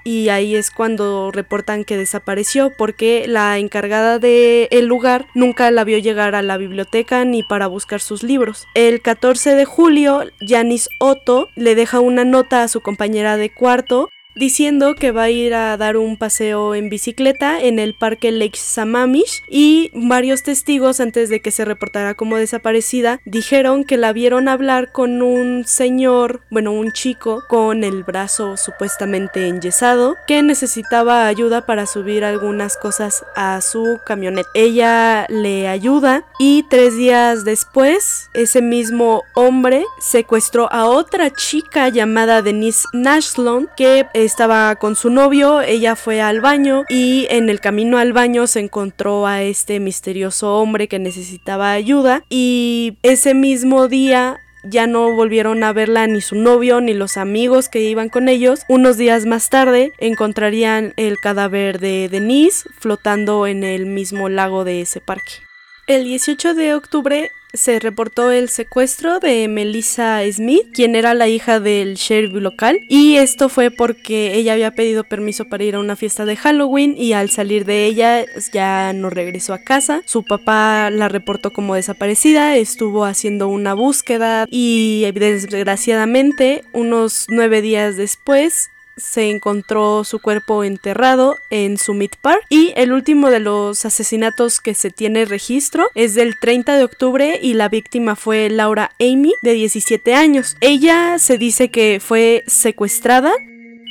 y 0.04 0.28
ahí 0.28 0.54
es 0.54 0.70
cuando 0.70 1.30
reportan 1.30 1.84
que 1.84 1.96
desapareció 1.96 2.72
porque 2.76 3.24
la 3.26 3.58
encargada 3.58 4.18
del 4.18 4.68
el 4.70 4.86
lugar 4.86 5.26
nunca 5.34 5.70
la 5.70 5.84
vio 5.84 5.98
llegar 5.98 6.34
a 6.34 6.42
la 6.42 6.56
biblioteca 6.56 7.24
ni 7.24 7.42
para 7.42 7.66
buscar 7.66 8.00
sus 8.00 8.22
libros. 8.22 8.66
El 8.74 9.00
14 9.00 9.54
de 9.54 9.64
julio, 9.64 10.22
Janice 10.40 10.88
Otto 10.98 11.48
le 11.56 11.74
deja 11.74 12.00
una 12.00 12.24
nota 12.24 12.62
a 12.62 12.68
su 12.68 12.80
compañera 12.80 13.36
de 13.36 13.50
cuarto 13.50 14.08
diciendo 14.34 14.94
que 14.94 15.10
va 15.10 15.24
a 15.24 15.30
ir 15.30 15.54
a 15.54 15.76
dar 15.76 15.96
un 15.96 16.16
paseo 16.16 16.74
en 16.74 16.88
bicicleta 16.88 17.60
en 17.60 17.78
el 17.78 17.94
parque 17.94 18.32
Lake 18.32 18.58
Sammamish 18.58 19.42
y 19.48 19.90
varios 19.94 20.42
testigos 20.42 21.00
antes 21.00 21.28
de 21.28 21.40
que 21.40 21.50
se 21.50 21.64
reportara 21.64 22.14
como 22.14 22.36
desaparecida 22.36 23.20
dijeron 23.24 23.84
que 23.84 23.96
la 23.96 24.12
vieron 24.12 24.48
hablar 24.48 24.92
con 24.92 25.22
un 25.22 25.64
señor, 25.66 26.42
bueno, 26.50 26.72
un 26.72 26.92
chico 26.92 27.42
con 27.48 27.84
el 27.84 28.02
brazo 28.02 28.56
supuestamente 28.56 29.48
enyesado 29.48 30.16
que 30.26 30.42
necesitaba 30.42 31.26
ayuda 31.26 31.66
para 31.66 31.86
subir 31.86 32.24
algunas 32.24 32.76
cosas 32.76 33.24
a 33.36 33.60
su 33.60 34.00
camioneta. 34.04 34.48
Ella 34.54 35.26
le 35.28 35.68
ayuda 35.68 36.24
y 36.38 36.64
tres 36.64 36.96
días 36.96 37.44
después 37.44 38.30
ese 38.34 38.62
mismo 38.62 39.24
hombre 39.34 39.84
secuestró 40.00 40.72
a 40.72 40.86
otra 40.86 41.30
chica 41.30 41.88
llamada 41.88 42.42
Denise 42.42 42.86
Nashlon 42.92 43.68
que 43.76 44.06
estaba 44.24 44.76
con 44.76 44.96
su 44.96 45.10
novio, 45.10 45.60
ella 45.60 45.96
fue 45.96 46.20
al 46.20 46.40
baño 46.40 46.84
y 46.88 47.26
en 47.30 47.48
el 47.48 47.60
camino 47.60 47.98
al 47.98 48.12
baño 48.12 48.46
se 48.46 48.60
encontró 48.60 49.26
a 49.26 49.42
este 49.42 49.80
misterioso 49.80 50.56
hombre 50.56 50.88
que 50.88 50.98
necesitaba 50.98 51.72
ayuda 51.72 52.24
y 52.28 52.98
ese 53.02 53.34
mismo 53.34 53.88
día 53.88 54.38
ya 54.64 54.86
no 54.86 55.12
volvieron 55.14 55.64
a 55.64 55.72
verla 55.72 56.06
ni 56.06 56.20
su 56.20 56.36
novio 56.36 56.80
ni 56.80 56.94
los 56.94 57.16
amigos 57.16 57.68
que 57.68 57.80
iban 57.80 58.08
con 58.08 58.28
ellos. 58.28 58.62
Unos 58.68 58.96
días 58.96 59.26
más 59.26 59.50
tarde 59.50 59.92
encontrarían 59.98 60.94
el 60.96 61.18
cadáver 61.18 61.80
de 61.80 62.08
Denise 62.08 62.68
flotando 62.78 63.46
en 63.46 63.64
el 63.64 63.86
mismo 63.86 64.28
lago 64.28 64.64
de 64.64 64.80
ese 64.82 65.00
parque. 65.00 65.32
El 65.88 66.04
18 66.04 66.54
de 66.54 66.74
octubre 66.74 67.30
se 67.52 67.78
reportó 67.78 68.30
el 68.30 68.48
secuestro 68.48 69.20
de 69.20 69.46
Melissa 69.48 70.20
Smith, 70.32 70.66
quien 70.72 70.94
era 70.94 71.14
la 71.14 71.28
hija 71.28 71.60
del 71.60 71.94
sheriff 71.94 72.32
local, 72.34 72.80
y 72.88 73.16
esto 73.16 73.48
fue 73.48 73.70
porque 73.70 74.34
ella 74.34 74.54
había 74.54 74.74
pedido 74.74 75.04
permiso 75.04 75.44
para 75.44 75.64
ir 75.64 75.74
a 75.74 75.80
una 75.80 75.96
fiesta 75.96 76.24
de 76.24 76.36
Halloween 76.36 76.94
y 76.96 77.12
al 77.12 77.30
salir 77.30 77.64
de 77.64 77.86
ella 77.86 78.24
ya 78.52 78.92
no 78.92 79.10
regresó 79.10 79.54
a 79.54 79.62
casa. 79.62 80.02
Su 80.06 80.24
papá 80.24 80.90
la 80.90 81.08
reportó 81.08 81.52
como 81.52 81.74
desaparecida, 81.74 82.56
estuvo 82.56 83.04
haciendo 83.04 83.48
una 83.48 83.74
búsqueda 83.74 84.46
y 84.50 85.10
desgraciadamente 85.12 86.64
unos 86.72 87.26
nueve 87.28 87.60
días 87.60 87.96
después 87.96 88.70
se 88.96 89.30
encontró 89.30 90.04
su 90.04 90.20
cuerpo 90.20 90.64
enterrado 90.64 91.36
en 91.50 91.78
Summit 91.78 92.16
Park 92.16 92.42
y 92.48 92.72
el 92.76 92.92
último 92.92 93.30
de 93.30 93.40
los 93.40 93.84
asesinatos 93.84 94.60
que 94.60 94.74
se 94.74 94.90
tiene 94.90 95.24
registro 95.24 95.88
es 95.94 96.14
del 96.14 96.38
30 96.38 96.76
de 96.76 96.84
octubre 96.84 97.38
y 97.42 97.54
la 97.54 97.68
víctima 97.68 98.16
fue 98.16 98.48
Laura 98.50 98.92
Amy 99.00 99.32
de 99.42 99.52
17 99.52 100.14
años. 100.14 100.56
Ella 100.60 101.18
se 101.18 101.38
dice 101.38 101.70
que 101.70 102.00
fue 102.00 102.44
secuestrada 102.46 103.32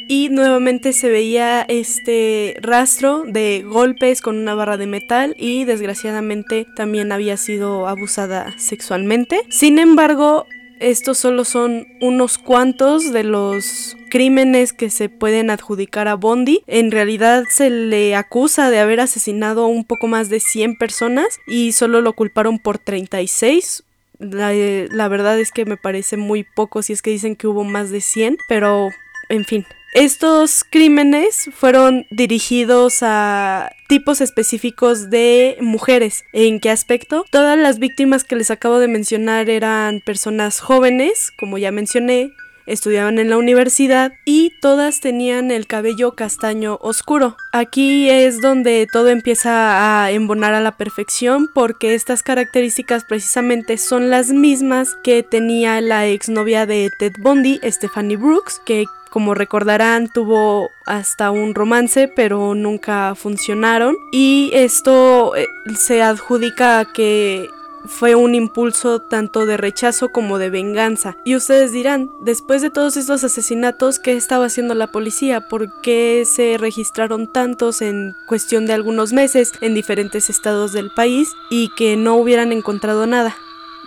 y 0.07 0.27
nuevamente 0.29 0.91
se 0.91 1.09
veía 1.09 1.61
este 1.61 2.57
rastro 2.61 3.23
de 3.25 3.63
golpes 3.65 4.21
con 4.21 4.37
una 4.37 4.55
barra 4.55 4.75
de 4.75 4.87
metal 4.87 5.35
y 5.37 5.63
desgraciadamente 5.63 6.67
también 6.75 7.13
había 7.13 7.37
sido 7.37 7.87
abusada 7.87 8.53
sexualmente. 8.57 9.43
Sin 9.49 9.79
embargo, 9.79 10.47
estos 10.81 11.19
solo 11.19 11.45
son 11.45 11.87
unos 12.01 12.37
cuantos 12.37 13.13
de 13.13 13.23
los 13.23 13.95
crímenes 14.09 14.73
que 14.73 14.89
se 14.89 15.09
pueden 15.09 15.49
adjudicar 15.49 16.07
a 16.07 16.15
Bondi. 16.15 16.63
En 16.67 16.91
realidad 16.91 17.45
se 17.49 17.69
le 17.69 18.15
acusa 18.15 18.69
de 18.69 18.79
haber 18.79 18.99
asesinado 18.99 19.63
a 19.63 19.67
un 19.67 19.85
poco 19.85 20.07
más 20.07 20.29
de 20.29 20.39
100 20.39 20.77
personas 20.77 21.39
y 21.47 21.71
solo 21.71 22.01
lo 22.01 22.13
culparon 22.13 22.59
por 22.59 22.79
36. 22.79 23.83
La, 24.19 24.51
la 24.53 25.07
verdad 25.07 25.39
es 25.39 25.51
que 25.51 25.65
me 25.65 25.77
parece 25.77 26.17
muy 26.17 26.43
poco 26.43 26.81
si 26.81 26.93
es 26.93 27.01
que 27.01 27.11
dicen 27.11 27.35
que 27.35 27.47
hubo 27.47 27.63
más 27.63 27.91
de 27.91 28.01
100, 28.01 28.37
pero 28.47 28.89
en 29.29 29.45
fin, 29.45 29.65
estos 29.93 30.63
crímenes 30.63 31.49
fueron 31.53 32.05
dirigidos 32.09 32.99
a 33.01 33.71
tipos 33.87 34.21
específicos 34.21 35.09
de 35.09 35.57
mujeres. 35.59 36.23
¿En 36.31 36.59
qué 36.59 36.69
aspecto? 36.69 37.25
Todas 37.29 37.57
las 37.57 37.79
víctimas 37.79 38.23
que 38.23 38.35
les 38.35 38.51
acabo 38.51 38.79
de 38.79 38.87
mencionar 38.87 39.49
eran 39.49 40.01
personas 40.01 40.59
jóvenes, 40.59 41.31
como 41.37 41.57
ya 41.57 41.71
mencioné, 41.71 42.31
estudiaban 42.65 43.19
en 43.19 43.29
la 43.29 43.37
universidad 43.37 44.13
y 44.23 44.53
todas 44.61 45.01
tenían 45.01 45.51
el 45.51 45.67
cabello 45.67 46.15
castaño 46.15 46.77
oscuro. 46.81 47.35
Aquí 47.51 48.09
es 48.09 48.39
donde 48.39 48.87
todo 48.91 49.09
empieza 49.09 50.03
a 50.03 50.11
embonar 50.11 50.53
a 50.53 50.61
la 50.61 50.77
perfección 50.77 51.49
porque 51.53 51.95
estas 51.95 52.23
características 52.23 53.03
precisamente 53.03 53.77
son 53.77 54.09
las 54.09 54.29
mismas 54.29 54.95
que 55.03 55.23
tenía 55.23 55.81
la 55.81 56.07
exnovia 56.07 56.65
de 56.65 56.89
Ted 56.97 57.13
Bundy, 57.19 57.59
Stephanie 57.63 58.17
Brooks, 58.17 58.61
que 58.65 58.85
como 59.11 59.33
recordarán, 59.33 60.07
tuvo 60.07 60.71
hasta 60.85 61.31
un 61.31 61.53
romance, 61.53 62.07
pero 62.07 62.55
nunca 62.55 63.13
funcionaron. 63.13 63.97
Y 64.11 64.51
esto 64.53 65.35
eh, 65.35 65.47
se 65.75 66.01
adjudica 66.01 66.79
a 66.79 66.93
que 66.93 67.49
fue 67.85 68.15
un 68.15 68.35
impulso 68.35 69.01
tanto 69.01 69.45
de 69.45 69.57
rechazo 69.57 70.09
como 70.09 70.37
de 70.37 70.49
venganza. 70.49 71.17
Y 71.25 71.35
ustedes 71.35 71.73
dirán, 71.73 72.09
después 72.21 72.61
de 72.61 72.69
todos 72.69 72.95
estos 72.95 73.23
asesinatos, 73.25 73.99
¿qué 73.99 74.13
estaba 74.13 74.45
haciendo 74.45 74.75
la 74.75 74.87
policía? 74.87 75.41
¿Por 75.41 75.81
qué 75.81 76.23
se 76.25 76.57
registraron 76.57 77.27
tantos 77.27 77.81
en 77.81 78.15
cuestión 78.27 78.65
de 78.65 78.73
algunos 78.73 79.11
meses 79.11 79.51
en 79.59 79.73
diferentes 79.73 80.29
estados 80.29 80.71
del 80.71 80.89
país 80.89 81.33
y 81.49 81.69
que 81.75 81.97
no 81.97 82.15
hubieran 82.15 82.53
encontrado 82.53 83.05
nada? 83.07 83.35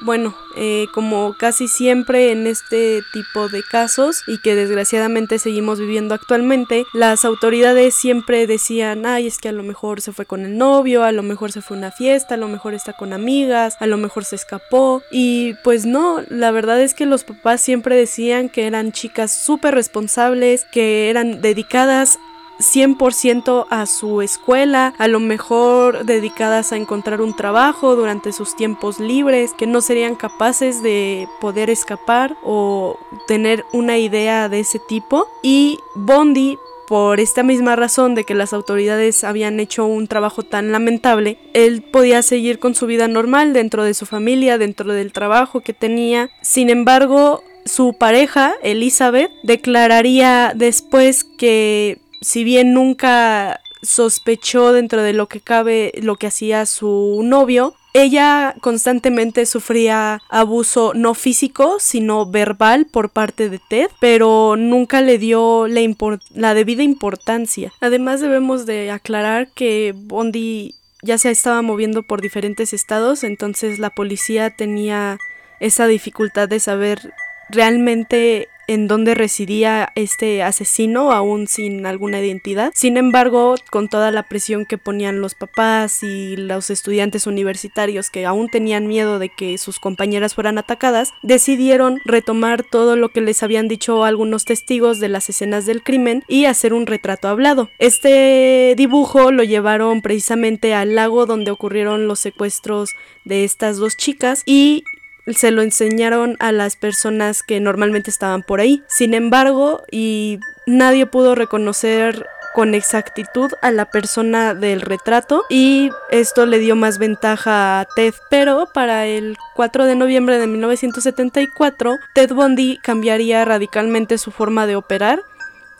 Bueno, 0.04 0.34
eh, 0.56 0.86
como 0.92 1.34
casi 1.36 1.66
siempre 1.66 2.30
en 2.30 2.46
este 2.46 3.02
tipo 3.12 3.48
de 3.48 3.62
casos 3.62 4.22
y 4.26 4.38
que 4.38 4.54
desgraciadamente 4.54 5.38
seguimos 5.38 5.80
viviendo 5.80 6.14
actualmente, 6.14 6.84
las 6.92 7.24
autoridades 7.24 7.94
siempre 7.94 8.46
decían, 8.46 9.06
ay, 9.06 9.26
es 9.26 9.38
que 9.38 9.48
a 9.48 9.52
lo 9.52 9.62
mejor 9.62 10.00
se 10.00 10.12
fue 10.12 10.26
con 10.26 10.44
el 10.44 10.58
novio, 10.58 11.04
a 11.04 11.12
lo 11.12 11.22
mejor 11.22 11.52
se 11.52 11.62
fue 11.62 11.76
a 11.76 11.78
una 11.78 11.90
fiesta, 11.90 12.34
a 12.34 12.38
lo 12.38 12.48
mejor 12.48 12.74
está 12.74 12.92
con 12.92 13.12
amigas, 13.12 13.76
a 13.80 13.86
lo 13.86 13.96
mejor 13.96 14.24
se 14.24 14.36
escapó 14.36 15.02
y 15.10 15.54
pues 15.64 15.86
no, 15.86 16.20
la 16.28 16.50
verdad 16.50 16.80
es 16.80 16.94
que 16.94 17.06
los 17.06 17.24
papás 17.24 17.60
siempre 17.60 17.96
decían 17.96 18.48
que 18.48 18.66
eran 18.66 18.92
chicas 18.92 19.32
súper 19.32 19.74
responsables, 19.74 20.66
que 20.70 21.10
eran 21.10 21.40
dedicadas 21.40 22.18
100% 22.58 23.66
a 23.68 23.86
su 23.86 24.22
escuela, 24.22 24.94
a 24.98 25.08
lo 25.08 25.20
mejor 25.20 26.04
dedicadas 26.04 26.72
a 26.72 26.76
encontrar 26.76 27.20
un 27.20 27.34
trabajo 27.34 27.96
durante 27.96 28.32
sus 28.32 28.56
tiempos 28.56 29.00
libres, 29.00 29.52
que 29.54 29.66
no 29.66 29.80
serían 29.80 30.14
capaces 30.14 30.82
de 30.82 31.28
poder 31.40 31.70
escapar 31.70 32.36
o 32.42 32.98
tener 33.26 33.64
una 33.72 33.98
idea 33.98 34.48
de 34.48 34.60
ese 34.60 34.78
tipo. 34.78 35.28
Y 35.42 35.78
Bondi 35.94 36.58
por 36.86 37.20
esta 37.20 37.42
misma 37.42 37.76
razón 37.76 38.14
de 38.14 38.24
que 38.24 38.34
las 38.34 38.52
autoridades 38.52 39.24
habían 39.24 39.58
hecho 39.60 39.86
un 39.86 40.06
trabajo 40.06 40.42
tan 40.42 40.70
lamentable, 40.70 41.38
él 41.54 41.82
podía 41.82 42.22
seguir 42.22 42.58
con 42.58 42.74
su 42.74 42.86
vida 42.86 43.08
normal 43.08 43.52
dentro 43.52 43.84
de 43.84 43.94
su 43.94 44.06
familia, 44.06 44.58
dentro 44.58 44.92
del 44.92 45.12
trabajo 45.12 45.60
que 45.60 45.72
tenía. 45.72 46.30
Sin 46.42 46.70
embargo, 46.70 47.42
su 47.64 47.94
pareja, 47.94 48.54
Elizabeth, 48.62 49.30
declararía 49.42 50.52
después 50.54 51.24
que 51.24 52.03
si 52.20 52.44
bien 52.44 52.72
nunca 52.72 53.60
sospechó 53.82 54.72
dentro 54.72 55.02
de 55.02 55.12
lo 55.12 55.28
que 55.28 55.40
cabe 55.40 55.92
lo 56.02 56.16
que 56.16 56.26
hacía 56.26 56.66
su 56.66 57.20
novio, 57.22 57.74
ella 57.96 58.56
constantemente 58.60 59.46
sufría 59.46 60.20
abuso 60.28 60.94
no 60.94 61.14
físico, 61.14 61.76
sino 61.78 62.26
verbal 62.26 62.86
por 62.86 63.10
parte 63.10 63.48
de 63.48 63.60
Ted, 63.60 63.88
pero 64.00 64.56
nunca 64.56 65.00
le 65.00 65.16
dio 65.16 65.68
la, 65.68 66.54
debida 66.54 66.82
importancia. 66.82 67.72
Además 67.80 68.20
debemos 68.20 68.66
de 68.66 68.90
aclarar 68.90 69.48
que 69.52 69.94
Bondi 69.96 70.74
ya 71.02 71.18
se 71.18 71.30
estaba 71.30 71.62
moviendo 71.62 72.02
por 72.02 72.20
diferentes 72.20 72.72
estados, 72.72 73.22
entonces 73.22 73.78
la 73.78 73.90
policía 73.90 74.50
tenía 74.50 75.18
esa 75.60 75.86
dificultad 75.86 76.48
de 76.48 76.58
saber 76.58 77.12
realmente 77.48 78.48
en 78.66 78.88
dónde 78.88 79.14
residía 79.14 79.92
este 79.94 80.42
asesino, 80.42 81.12
aún 81.12 81.46
sin 81.46 81.86
alguna 81.86 82.20
identidad. 82.20 82.72
Sin 82.74 82.96
embargo, 82.96 83.54
con 83.70 83.88
toda 83.88 84.10
la 84.10 84.24
presión 84.24 84.66
que 84.66 84.78
ponían 84.78 85.20
los 85.20 85.34
papás 85.34 86.02
y 86.02 86.36
los 86.36 86.70
estudiantes 86.70 87.26
universitarios 87.26 88.10
que 88.10 88.26
aún 88.26 88.48
tenían 88.48 88.86
miedo 88.86 89.18
de 89.18 89.28
que 89.28 89.58
sus 89.58 89.78
compañeras 89.78 90.34
fueran 90.34 90.58
atacadas, 90.58 91.12
decidieron 91.22 92.00
retomar 92.04 92.62
todo 92.62 92.96
lo 92.96 93.08
que 93.10 93.20
les 93.20 93.42
habían 93.42 93.68
dicho 93.68 94.04
algunos 94.04 94.44
testigos 94.44 95.00
de 95.00 95.08
las 95.08 95.28
escenas 95.28 95.66
del 95.66 95.82
crimen 95.82 96.24
y 96.28 96.44
hacer 96.46 96.72
un 96.72 96.86
retrato 96.86 97.28
hablado. 97.28 97.70
Este 97.78 98.74
dibujo 98.76 99.30
lo 99.30 99.42
llevaron 99.42 100.02
precisamente 100.02 100.74
al 100.74 100.94
lago 100.94 101.26
donde 101.26 101.50
ocurrieron 101.50 102.08
los 102.08 102.20
secuestros 102.20 102.94
de 103.24 103.44
estas 103.44 103.78
dos 103.78 103.96
chicas 103.96 104.42
y 104.46 104.84
se 105.26 105.50
lo 105.50 105.62
enseñaron 105.62 106.36
a 106.40 106.52
las 106.52 106.76
personas 106.76 107.42
que 107.42 107.60
normalmente 107.60 108.10
estaban 108.10 108.42
por 108.42 108.60
ahí. 108.60 108.82
Sin 108.86 109.14
embargo, 109.14 109.82
y 109.90 110.40
nadie 110.66 111.06
pudo 111.06 111.34
reconocer 111.34 112.26
con 112.54 112.74
exactitud 112.74 113.50
a 113.62 113.72
la 113.72 113.86
persona 113.86 114.54
del 114.54 114.80
retrato 114.80 115.44
y 115.50 115.90
esto 116.10 116.46
le 116.46 116.60
dio 116.60 116.76
más 116.76 116.98
ventaja 116.98 117.80
a 117.80 117.84
Ted. 117.96 118.14
Pero 118.30 118.68
para 118.72 119.06
el 119.06 119.36
4 119.56 119.86
de 119.86 119.96
noviembre 119.96 120.38
de 120.38 120.46
1974, 120.46 121.98
Ted 122.14 122.32
Bundy 122.32 122.78
cambiaría 122.78 123.44
radicalmente 123.44 124.18
su 124.18 124.30
forma 124.30 124.68
de 124.68 124.76
operar 124.76 125.20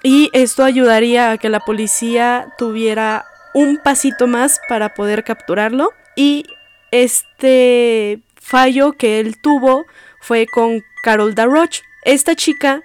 y 0.02 0.30
esto 0.32 0.64
ayudaría 0.64 1.30
a 1.30 1.38
que 1.38 1.48
la 1.48 1.60
policía 1.60 2.48
tuviera 2.58 3.24
un 3.54 3.78
pasito 3.78 4.26
más 4.26 4.60
para 4.68 4.94
poder 4.94 5.22
capturarlo 5.22 5.90
y 6.16 6.44
este 6.90 8.20
fallo 8.44 8.92
que 8.92 9.20
él 9.20 9.38
tuvo 9.38 9.86
fue 10.20 10.46
con 10.46 10.84
Carol 11.02 11.34
Darroch. 11.34 11.80
Esta 12.02 12.36
chica 12.36 12.82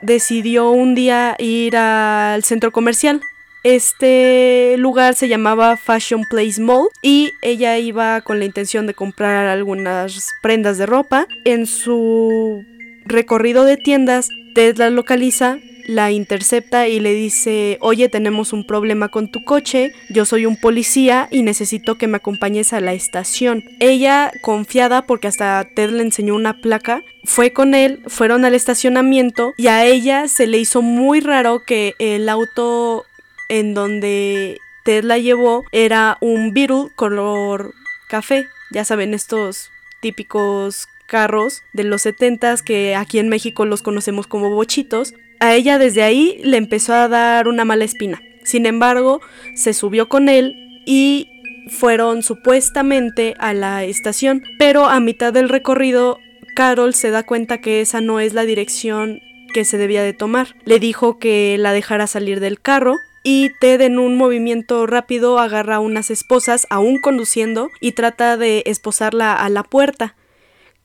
decidió 0.00 0.70
un 0.70 0.94
día 0.94 1.36
ir 1.38 1.76
al 1.76 2.44
centro 2.44 2.70
comercial. 2.70 3.20
Este 3.62 4.76
lugar 4.78 5.14
se 5.14 5.28
llamaba 5.28 5.76
Fashion 5.76 6.24
Place 6.30 6.60
Mall 6.60 6.88
y 7.02 7.32
ella 7.42 7.76
iba 7.78 8.22
con 8.22 8.38
la 8.38 8.46
intención 8.46 8.86
de 8.86 8.94
comprar 8.94 9.46
algunas 9.46 10.30
prendas 10.40 10.78
de 10.78 10.86
ropa. 10.86 11.26
En 11.44 11.66
su 11.66 12.64
recorrido 13.04 13.64
de 13.64 13.76
tiendas, 13.76 14.28
Ted 14.54 14.78
la 14.78 14.90
localiza 14.90 15.58
la 15.90 16.12
intercepta 16.12 16.86
y 16.86 17.00
le 17.00 17.12
dice, 17.12 17.76
oye, 17.80 18.08
tenemos 18.08 18.52
un 18.52 18.64
problema 18.64 19.08
con 19.08 19.28
tu 19.28 19.42
coche, 19.42 19.92
yo 20.08 20.24
soy 20.24 20.46
un 20.46 20.56
policía 20.56 21.26
y 21.32 21.42
necesito 21.42 21.96
que 21.96 22.06
me 22.06 22.18
acompañes 22.18 22.72
a 22.72 22.80
la 22.80 22.92
estación. 22.92 23.64
Ella, 23.80 24.30
confiada 24.40 25.02
porque 25.02 25.26
hasta 25.26 25.66
Ted 25.74 25.90
le 25.90 26.02
enseñó 26.02 26.36
una 26.36 26.60
placa, 26.60 27.02
fue 27.24 27.52
con 27.52 27.74
él, 27.74 28.02
fueron 28.06 28.44
al 28.44 28.54
estacionamiento 28.54 29.52
y 29.56 29.66
a 29.66 29.84
ella 29.84 30.28
se 30.28 30.46
le 30.46 30.58
hizo 30.58 30.80
muy 30.80 31.20
raro 31.20 31.64
que 31.64 31.94
el 31.98 32.28
auto 32.28 33.04
en 33.48 33.74
donde 33.74 34.58
Ted 34.84 35.02
la 35.02 35.18
llevó 35.18 35.64
era 35.72 36.18
un 36.20 36.54
Beetle 36.54 36.90
color 36.94 37.74
café. 38.08 38.46
Ya 38.70 38.84
saben, 38.84 39.12
estos 39.12 39.70
típicos 40.00 40.86
carros 41.06 41.64
de 41.72 41.82
los 41.82 42.02
70 42.02 42.58
que 42.64 42.94
aquí 42.94 43.18
en 43.18 43.28
México 43.28 43.66
los 43.66 43.82
conocemos 43.82 44.28
como 44.28 44.50
bochitos, 44.50 45.12
a 45.40 45.54
ella 45.54 45.78
desde 45.78 46.02
ahí 46.02 46.38
le 46.44 46.56
empezó 46.56 46.94
a 46.94 47.08
dar 47.08 47.48
una 47.48 47.64
mala 47.64 47.84
espina. 47.84 48.22
Sin 48.44 48.66
embargo, 48.66 49.20
se 49.54 49.72
subió 49.74 50.08
con 50.08 50.28
él 50.28 50.82
y 50.86 51.28
fueron 51.68 52.22
supuestamente 52.22 53.34
a 53.38 53.52
la 53.54 53.84
estación, 53.84 54.42
pero 54.58 54.86
a 54.86 55.00
mitad 55.00 55.32
del 55.32 55.48
recorrido 55.48 56.18
Carol 56.54 56.94
se 56.94 57.10
da 57.10 57.22
cuenta 57.22 57.58
que 57.58 57.80
esa 57.80 58.00
no 58.00 58.20
es 58.20 58.34
la 58.34 58.44
dirección 58.44 59.20
que 59.52 59.64
se 59.64 59.78
debía 59.78 60.02
de 60.02 60.12
tomar. 60.12 60.56
Le 60.64 60.78
dijo 60.78 61.18
que 61.18 61.56
la 61.58 61.72
dejara 61.72 62.06
salir 62.06 62.40
del 62.40 62.60
carro 62.60 62.96
y 63.22 63.50
Ted 63.60 63.80
en 63.82 63.98
un 63.98 64.16
movimiento 64.16 64.86
rápido 64.86 65.38
agarra 65.38 65.76
a 65.76 65.80
unas 65.80 66.10
esposas 66.10 66.66
aún 66.70 67.00
conduciendo 67.00 67.68
y 67.80 67.92
trata 67.92 68.36
de 68.36 68.62
esposarla 68.66 69.34
a 69.34 69.48
la 69.48 69.62
puerta. 69.62 70.16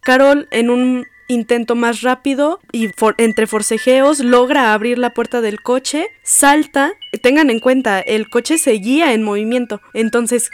Carol 0.02 0.48
en 0.52 0.70
un 0.70 1.06
intento 1.28 1.76
más 1.76 2.02
rápido 2.02 2.60
y 2.72 2.90
entre 3.18 3.48
forcejeos 3.48 4.20
logra 4.20 4.74
abrir 4.74 4.98
la 4.98 5.14
puerta 5.14 5.42
del 5.42 5.62
coche, 5.62 6.08
salta, 6.24 6.94
tengan 7.22 7.50
en 7.50 7.60
cuenta, 7.60 8.00
el 8.00 8.30
coche 8.30 8.58
seguía 8.58 9.14
en 9.14 9.24
movimiento, 9.24 9.82
entonces 9.94 10.50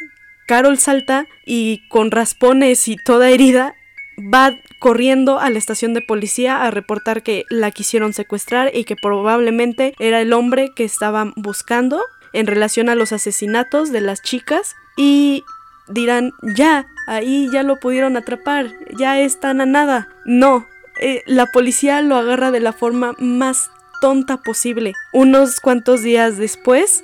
Carol 0.47 0.77
salta 0.77 1.27
y 1.45 1.87
con 1.89 2.11
raspones 2.11 2.87
y 2.87 2.97
toda 2.97 3.29
herida 3.29 3.75
va 4.17 4.51
corriendo 4.79 5.39
a 5.39 5.49
la 5.49 5.57
estación 5.57 5.93
de 5.93 6.01
policía 6.01 6.63
a 6.63 6.71
reportar 6.71 7.23
que 7.23 7.45
la 7.49 7.71
quisieron 7.71 8.13
secuestrar 8.13 8.71
y 8.73 8.83
que 8.83 8.95
probablemente 8.95 9.93
era 9.99 10.21
el 10.21 10.33
hombre 10.33 10.71
que 10.75 10.83
estaban 10.83 11.33
buscando 11.35 12.01
en 12.33 12.47
relación 12.47 12.89
a 12.89 12.95
los 12.95 13.11
asesinatos 13.11 13.91
de 13.91 14.01
las 14.01 14.21
chicas. 14.21 14.75
Y 14.97 15.43
dirán, 15.87 16.31
ya, 16.55 16.87
ahí 17.11 17.49
ya 17.51 17.63
lo 17.63 17.75
pudieron 17.75 18.15
atrapar, 18.15 18.71
ya 18.97 19.19
están 19.19 19.59
a 19.59 19.65
nada. 19.65 20.07
No, 20.23 20.65
eh, 21.01 21.23
la 21.25 21.45
policía 21.45 22.01
lo 22.01 22.15
agarra 22.15 22.51
de 22.51 22.61
la 22.61 22.71
forma 22.71 23.15
más 23.19 23.69
tonta 23.99 24.37
posible. 24.37 24.93
Unos 25.11 25.59
cuantos 25.59 26.03
días 26.03 26.37
después, 26.37 27.03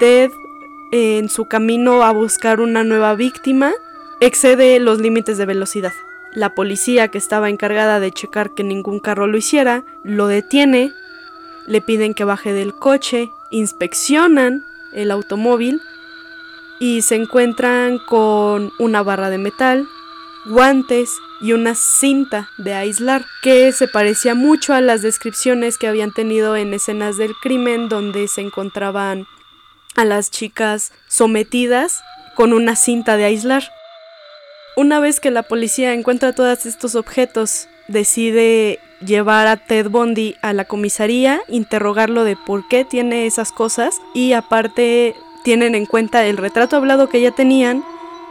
Ted, 0.00 0.30
en 0.92 1.30
su 1.30 1.46
camino 1.46 2.02
a 2.02 2.12
buscar 2.12 2.60
una 2.60 2.84
nueva 2.84 3.14
víctima, 3.14 3.72
excede 4.20 4.78
los 4.80 5.00
límites 5.00 5.38
de 5.38 5.46
velocidad. 5.46 5.92
La 6.34 6.54
policía 6.54 7.08
que 7.08 7.18
estaba 7.18 7.48
encargada 7.48 8.00
de 8.00 8.12
checar 8.12 8.50
que 8.50 8.64
ningún 8.64 9.00
carro 9.00 9.26
lo 9.26 9.38
hiciera, 9.38 9.82
lo 10.04 10.26
detiene, 10.26 10.92
le 11.66 11.80
piden 11.80 12.12
que 12.12 12.24
baje 12.24 12.52
del 12.52 12.74
coche, 12.74 13.30
inspeccionan 13.50 14.62
el 14.92 15.10
automóvil 15.10 15.80
y 16.80 17.02
se 17.02 17.14
encuentran 17.14 17.98
con 17.98 18.72
una 18.78 19.02
barra 19.02 19.30
de 19.30 19.38
metal, 19.38 19.86
guantes 20.46 21.10
y 21.42 21.52
una 21.52 21.74
cinta 21.74 22.48
de 22.58 22.74
aislar 22.74 23.24
que 23.42 23.70
se 23.72 23.86
parecía 23.86 24.34
mucho 24.34 24.74
a 24.74 24.80
las 24.80 25.02
descripciones 25.02 25.78
que 25.78 25.86
habían 25.86 26.12
tenido 26.12 26.56
en 26.56 26.74
escenas 26.74 27.18
del 27.18 27.34
crimen 27.40 27.88
donde 27.88 28.26
se 28.26 28.40
encontraban 28.40 29.26
a 29.94 30.04
las 30.04 30.30
chicas 30.30 30.92
sometidas 31.06 32.02
con 32.34 32.52
una 32.54 32.74
cinta 32.74 33.16
de 33.16 33.24
aislar. 33.24 33.70
Una 34.76 35.00
vez 35.00 35.20
que 35.20 35.30
la 35.30 35.42
policía 35.42 35.92
encuentra 35.92 36.34
todos 36.34 36.64
estos 36.64 36.94
objetos, 36.94 37.68
decide 37.88 38.78
llevar 39.04 39.46
a 39.46 39.56
Ted 39.56 39.88
Bundy 39.90 40.36
a 40.40 40.54
la 40.54 40.64
comisaría, 40.64 41.42
interrogarlo 41.48 42.24
de 42.24 42.36
por 42.36 42.66
qué 42.68 42.86
tiene 42.86 43.26
esas 43.26 43.52
cosas 43.52 44.00
y 44.14 44.32
aparte 44.32 45.14
tienen 45.42 45.74
en 45.74 45.86
cuenta 45.86 46.26
el 46.26 46.36
retrato 46.36 46.76
hablado 46.76 47.08
que 47.08 47.20
ya 47.20 47.30
tenían 47.30 47.84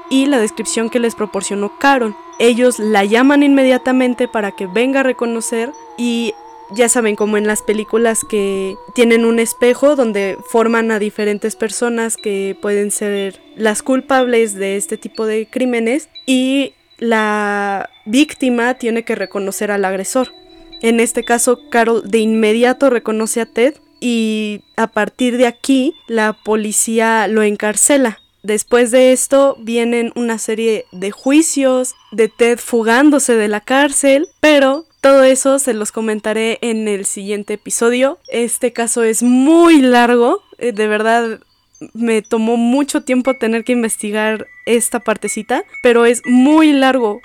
y 0.09 0.25
la 0.25 0.39
descripción 0.39 0.89
que 0.89 0.99
les 0.99 1.15
proporcionó 1.15 1.77
Carol. 1.79 2.15
Ellos 2.39 2.79
la 2.79 3.05
llaman 3.05 3.43
inmediatamente 3.43 4.27
para 4.27 4.51
que 4.51 4.67
venga 4.67 5.01
a 5.01 5.03
reconocer 5.03 5.71
y 5.97 6.33
ya 6.71 6.87
saben, 6.87 7.15
como 7.15 7.37
en 7.37 7.47
las 7.47 7.63
películas 7.63 8.23
que 8.23 8.77
tienen 8.93 9.25
un 9.25 9.39
espejo 9.39 9.95
donde 9.95 10.37
forman 10.49 10.91
a 10.91 10.99
diferentes 10.99 11.55
personas 11.55 12.15
que 12.15 12.55
pueden 12.61 12.91
ser 12.91 13.41
las 13.55 13.81
culpables 13.81 14.53
de 14.53 14.77
este 14.77 14.97
tipo 14.97 15.25
de 15.25 15.47
crímenes 15.49 16.09
y 16.27 16.73
la 16.99 17.89
víctima 18.05 18.75
tiene 18.75 19.03
que 19.03 19.15
reconocer 19.15 19.71
al 19.71 19.85
agresor. 19.85 20.31
En 20.81 20.99
este 20.99 21.23
caso, 21.23 21.59
Carol 21.69 22.03
de 22.05 22.19
inmediato 22.19 22.89
reconoce 22.89 23.41
a 23.41 23.45
Ted 23.45 23.75
y 23.99 24.61
a 24.75 24.87
partir 24.87 25.37
de 25.37 25.47
aquí 25.47 25.93
la 26.07 26.33
policía 26.33 27.27
lo 27.27 27.43
encarcela. 27.43 28.19
Después 28.41 28.91
de 28.91 29.11
esto 29.11 29.57
vienen 29.59 30.13
una 30.15 30.37
serie 30.37 30.85
de 30.91 31.11
juicios 31.11 31.95
de 32.11 32.29
Ted 32.29 32.57
fugándose 32.57 33.35
de 33.35 33.49
la 33.49 33.59
cárcel, 33.59 34.27
pero 34.39 34.85
todo 35.01 35.23
eso 35.23 35.59
se 35.59 35.73
los 35.73 35.91
comentaré 35.91 36.57
en 36.61 36.87
el 36.87 37.05
siguiente 37.05 37.55
episodio. 37.55 38.17
Este 38.29 38.71
caso 38.71 39.03
es 39.03 39.23
muy 39.23 39.81
largo, 39.81 40.41
eh, 40.57 40.71
de 40.71 40.87
verdad 40.87 41.39
me 41.93 42.21
tomó 42.21 42.57
mucho 42.57 43.03
tiempo 43.03 43.35
tener 43.35 43.63
que 43.63 43.71
investigar 43.71 44.47
esta 44.65 44.99
partecita, 44.99 45.63
pero 45.81 46.05
es 46.05 46.21
muy 46.25 46.73
largo 46.73 47.21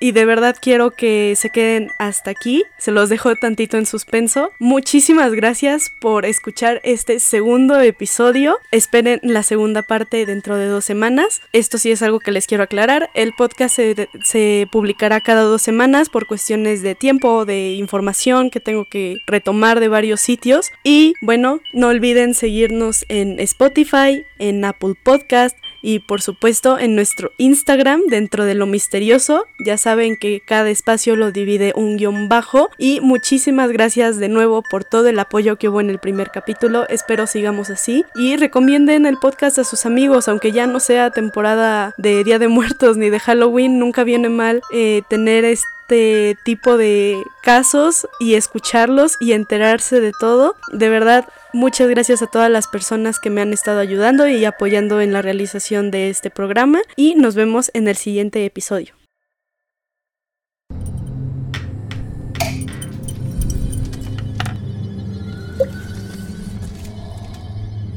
y 0.00 0.12
de 0.12 0.24
verdad 0.24 0.56
quiero 0.60 0.90
que 0.90 1.34
se 1.36 1.50
queden 1.50 1.90
hasta 1.98 2.30
aquí. 2.30 2.64
Se 2.78 2.90
los 2.90 3.08
dejo 3.08 3.34
tantito 3.36 3.76
en 3.76 3.86
suspenso. 3.86 4.50
Muchísimas 4.58 5.32
gracias 5.32 5.90
por 6.00 6.24
escuchar 6.24 6.80
este 6.84 7.20
segundo 7.20 7.80
episodio. 7.80 8.58
Esperen 8.70 9.20
la 9.22 9.42
segunda 9.42 9.82
parte 9.82 10.24
dentro 10.26 10.56
de 10.56 10.66
dos 10.66 10.84
semanas. 10.84 11.40
Esto 11.52 11.78
sí 11.78 11.90
es 11.90 12.02
algo 12.02 12.20
que 12.20 12.32
les 12.32 12.46
quiero 12.46 12.64
aclarar. 12.64 13.10
El 13.14 13.32
podcast 13.32 13.78
se, 14.24 14.68
publicará 14.70 15.20
cada 15.20 15.42
dos 15.42 15.62
semanas 15.62 16.08
por 16.08 16.26
cuestiones 16.26 16.82
de 16.82 16.94
tiempo 16.94 17.44
de 17.44 17.72
información 17.72 18.50
que 18.50 18.60
tengo 18.60 18.84
que 18.84 19.16
retomar 19.26 19.80
de 19.80 19.88
varios 19.88 20.20
sitios. 20.20 20.70
Y 20.84 21.14
bueno, 21.22 21.60
no 21.72 21.88
olviden 21.88 22.34
seguirnos 22.34 23.04
en 23.08 23.40
Spotify, 23.40 24.24
en 24.38 24.64
Apple 24.64 24.94
Podcast, 25.02 25.56
y 25.82 26.00
por 26.00 26.22
supuesto 26.22 26.78
en 26.78 26.94
nuestro 26.94 27.32
Instagram 27.38 28.02
dentro 28.08 28.44
de 28.44 28.54
lo 28.54 28.66
misterioso. 28.66 29.46
Ya 29.64 29.76
saben 29.76 30.16
que 30.16 30.40
cada 30.40 30.70
espacio 30.70 31.16
lo 31.16 31.32
divide 31.32 31.72
un 31.76 31.96
guion 31.96 32.28
bajo 32.28 32.70
y 32.78 33.00
muchísimas 33.00 33.70
gracias 33.70 34.18
de 34.18 34.28
nuevo 34.28 34.62
por 34.62 34.84
todo 34.84 35.08
el 35.08 35.18
apoyo 35.18 35.56
que 35.56 35.68
hubo 35.68 35.80
en 35.80 35.90
el 35.90 35.98
primer 35.98 36.30
capítulo. 36.30 36.88
Espero 36.88 37.26
sigamos 37.26 37.70
así 37.70 38.04
y 38.14 38.36
recomienden 38.36 39.06
el 39.06 39.18
podcast 39.18 39.58
a 39.58 39.64
sus 39.64 39.86
amigos, 39.86 40.28
aunque 40.28 40.52
ya 40.52 40.66
no 40.66 40.80
sea 40.80 41.10
temporada 41.10 41.94
de 41.96 42.24
Día 42.24 42.38
de 42.38 42.48
Muertos 42.48 42.96
ni 42.96 43.10
de 43.10 43.20
Halloween, 43.20 43.78
nunca 43.78 44.04
viene 44.04 44.28
mal 44.28 44.62
eh, 44.72 45.02
tener 45.08 45.44
este 45.44 46.36
tipo 46.44 46.76
de 46.76 47.22
casos 47.42 48.06
y 48.20 48.34
escucharlos 48.34 49.16
y 49.20 49.32
enterarse 49.32 50.00
de 50.00 50.12
todo. 50.18 50.56
De 50.72 50.88
verdad, 50.88 51.26
Muchas 51.54 51.88
gracias 51.88 52.20
a 52.20 52.26
todas 52.26 52.50
las 52.50 52.68
personas 52.68 53.18
que 53.18 53.30
me 53.30 53.40
han 53.40 53.54
estado 53.54 53.80
ayudando 53.80 54.28
y 54.28 54.44
apoyando 54.44 55.00
en 55.00 55.14
la 55.14 55.22
realización 55.22 55.90
de 55.90 56.10
este 56.10 56.28
programa 56.28 56.80
y 56.94 57.14
nos 57.14 57.34
vemos 57.36 57.70
en 57.72 57.88
el 57.88 57.96
siguiente 57.96 58.44
episodio. 58.44 58.94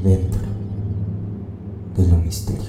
Dentro 0.02 0.40
de 1.94 2.08
lo 2.08 2.16
misterioso. 2.16 2.61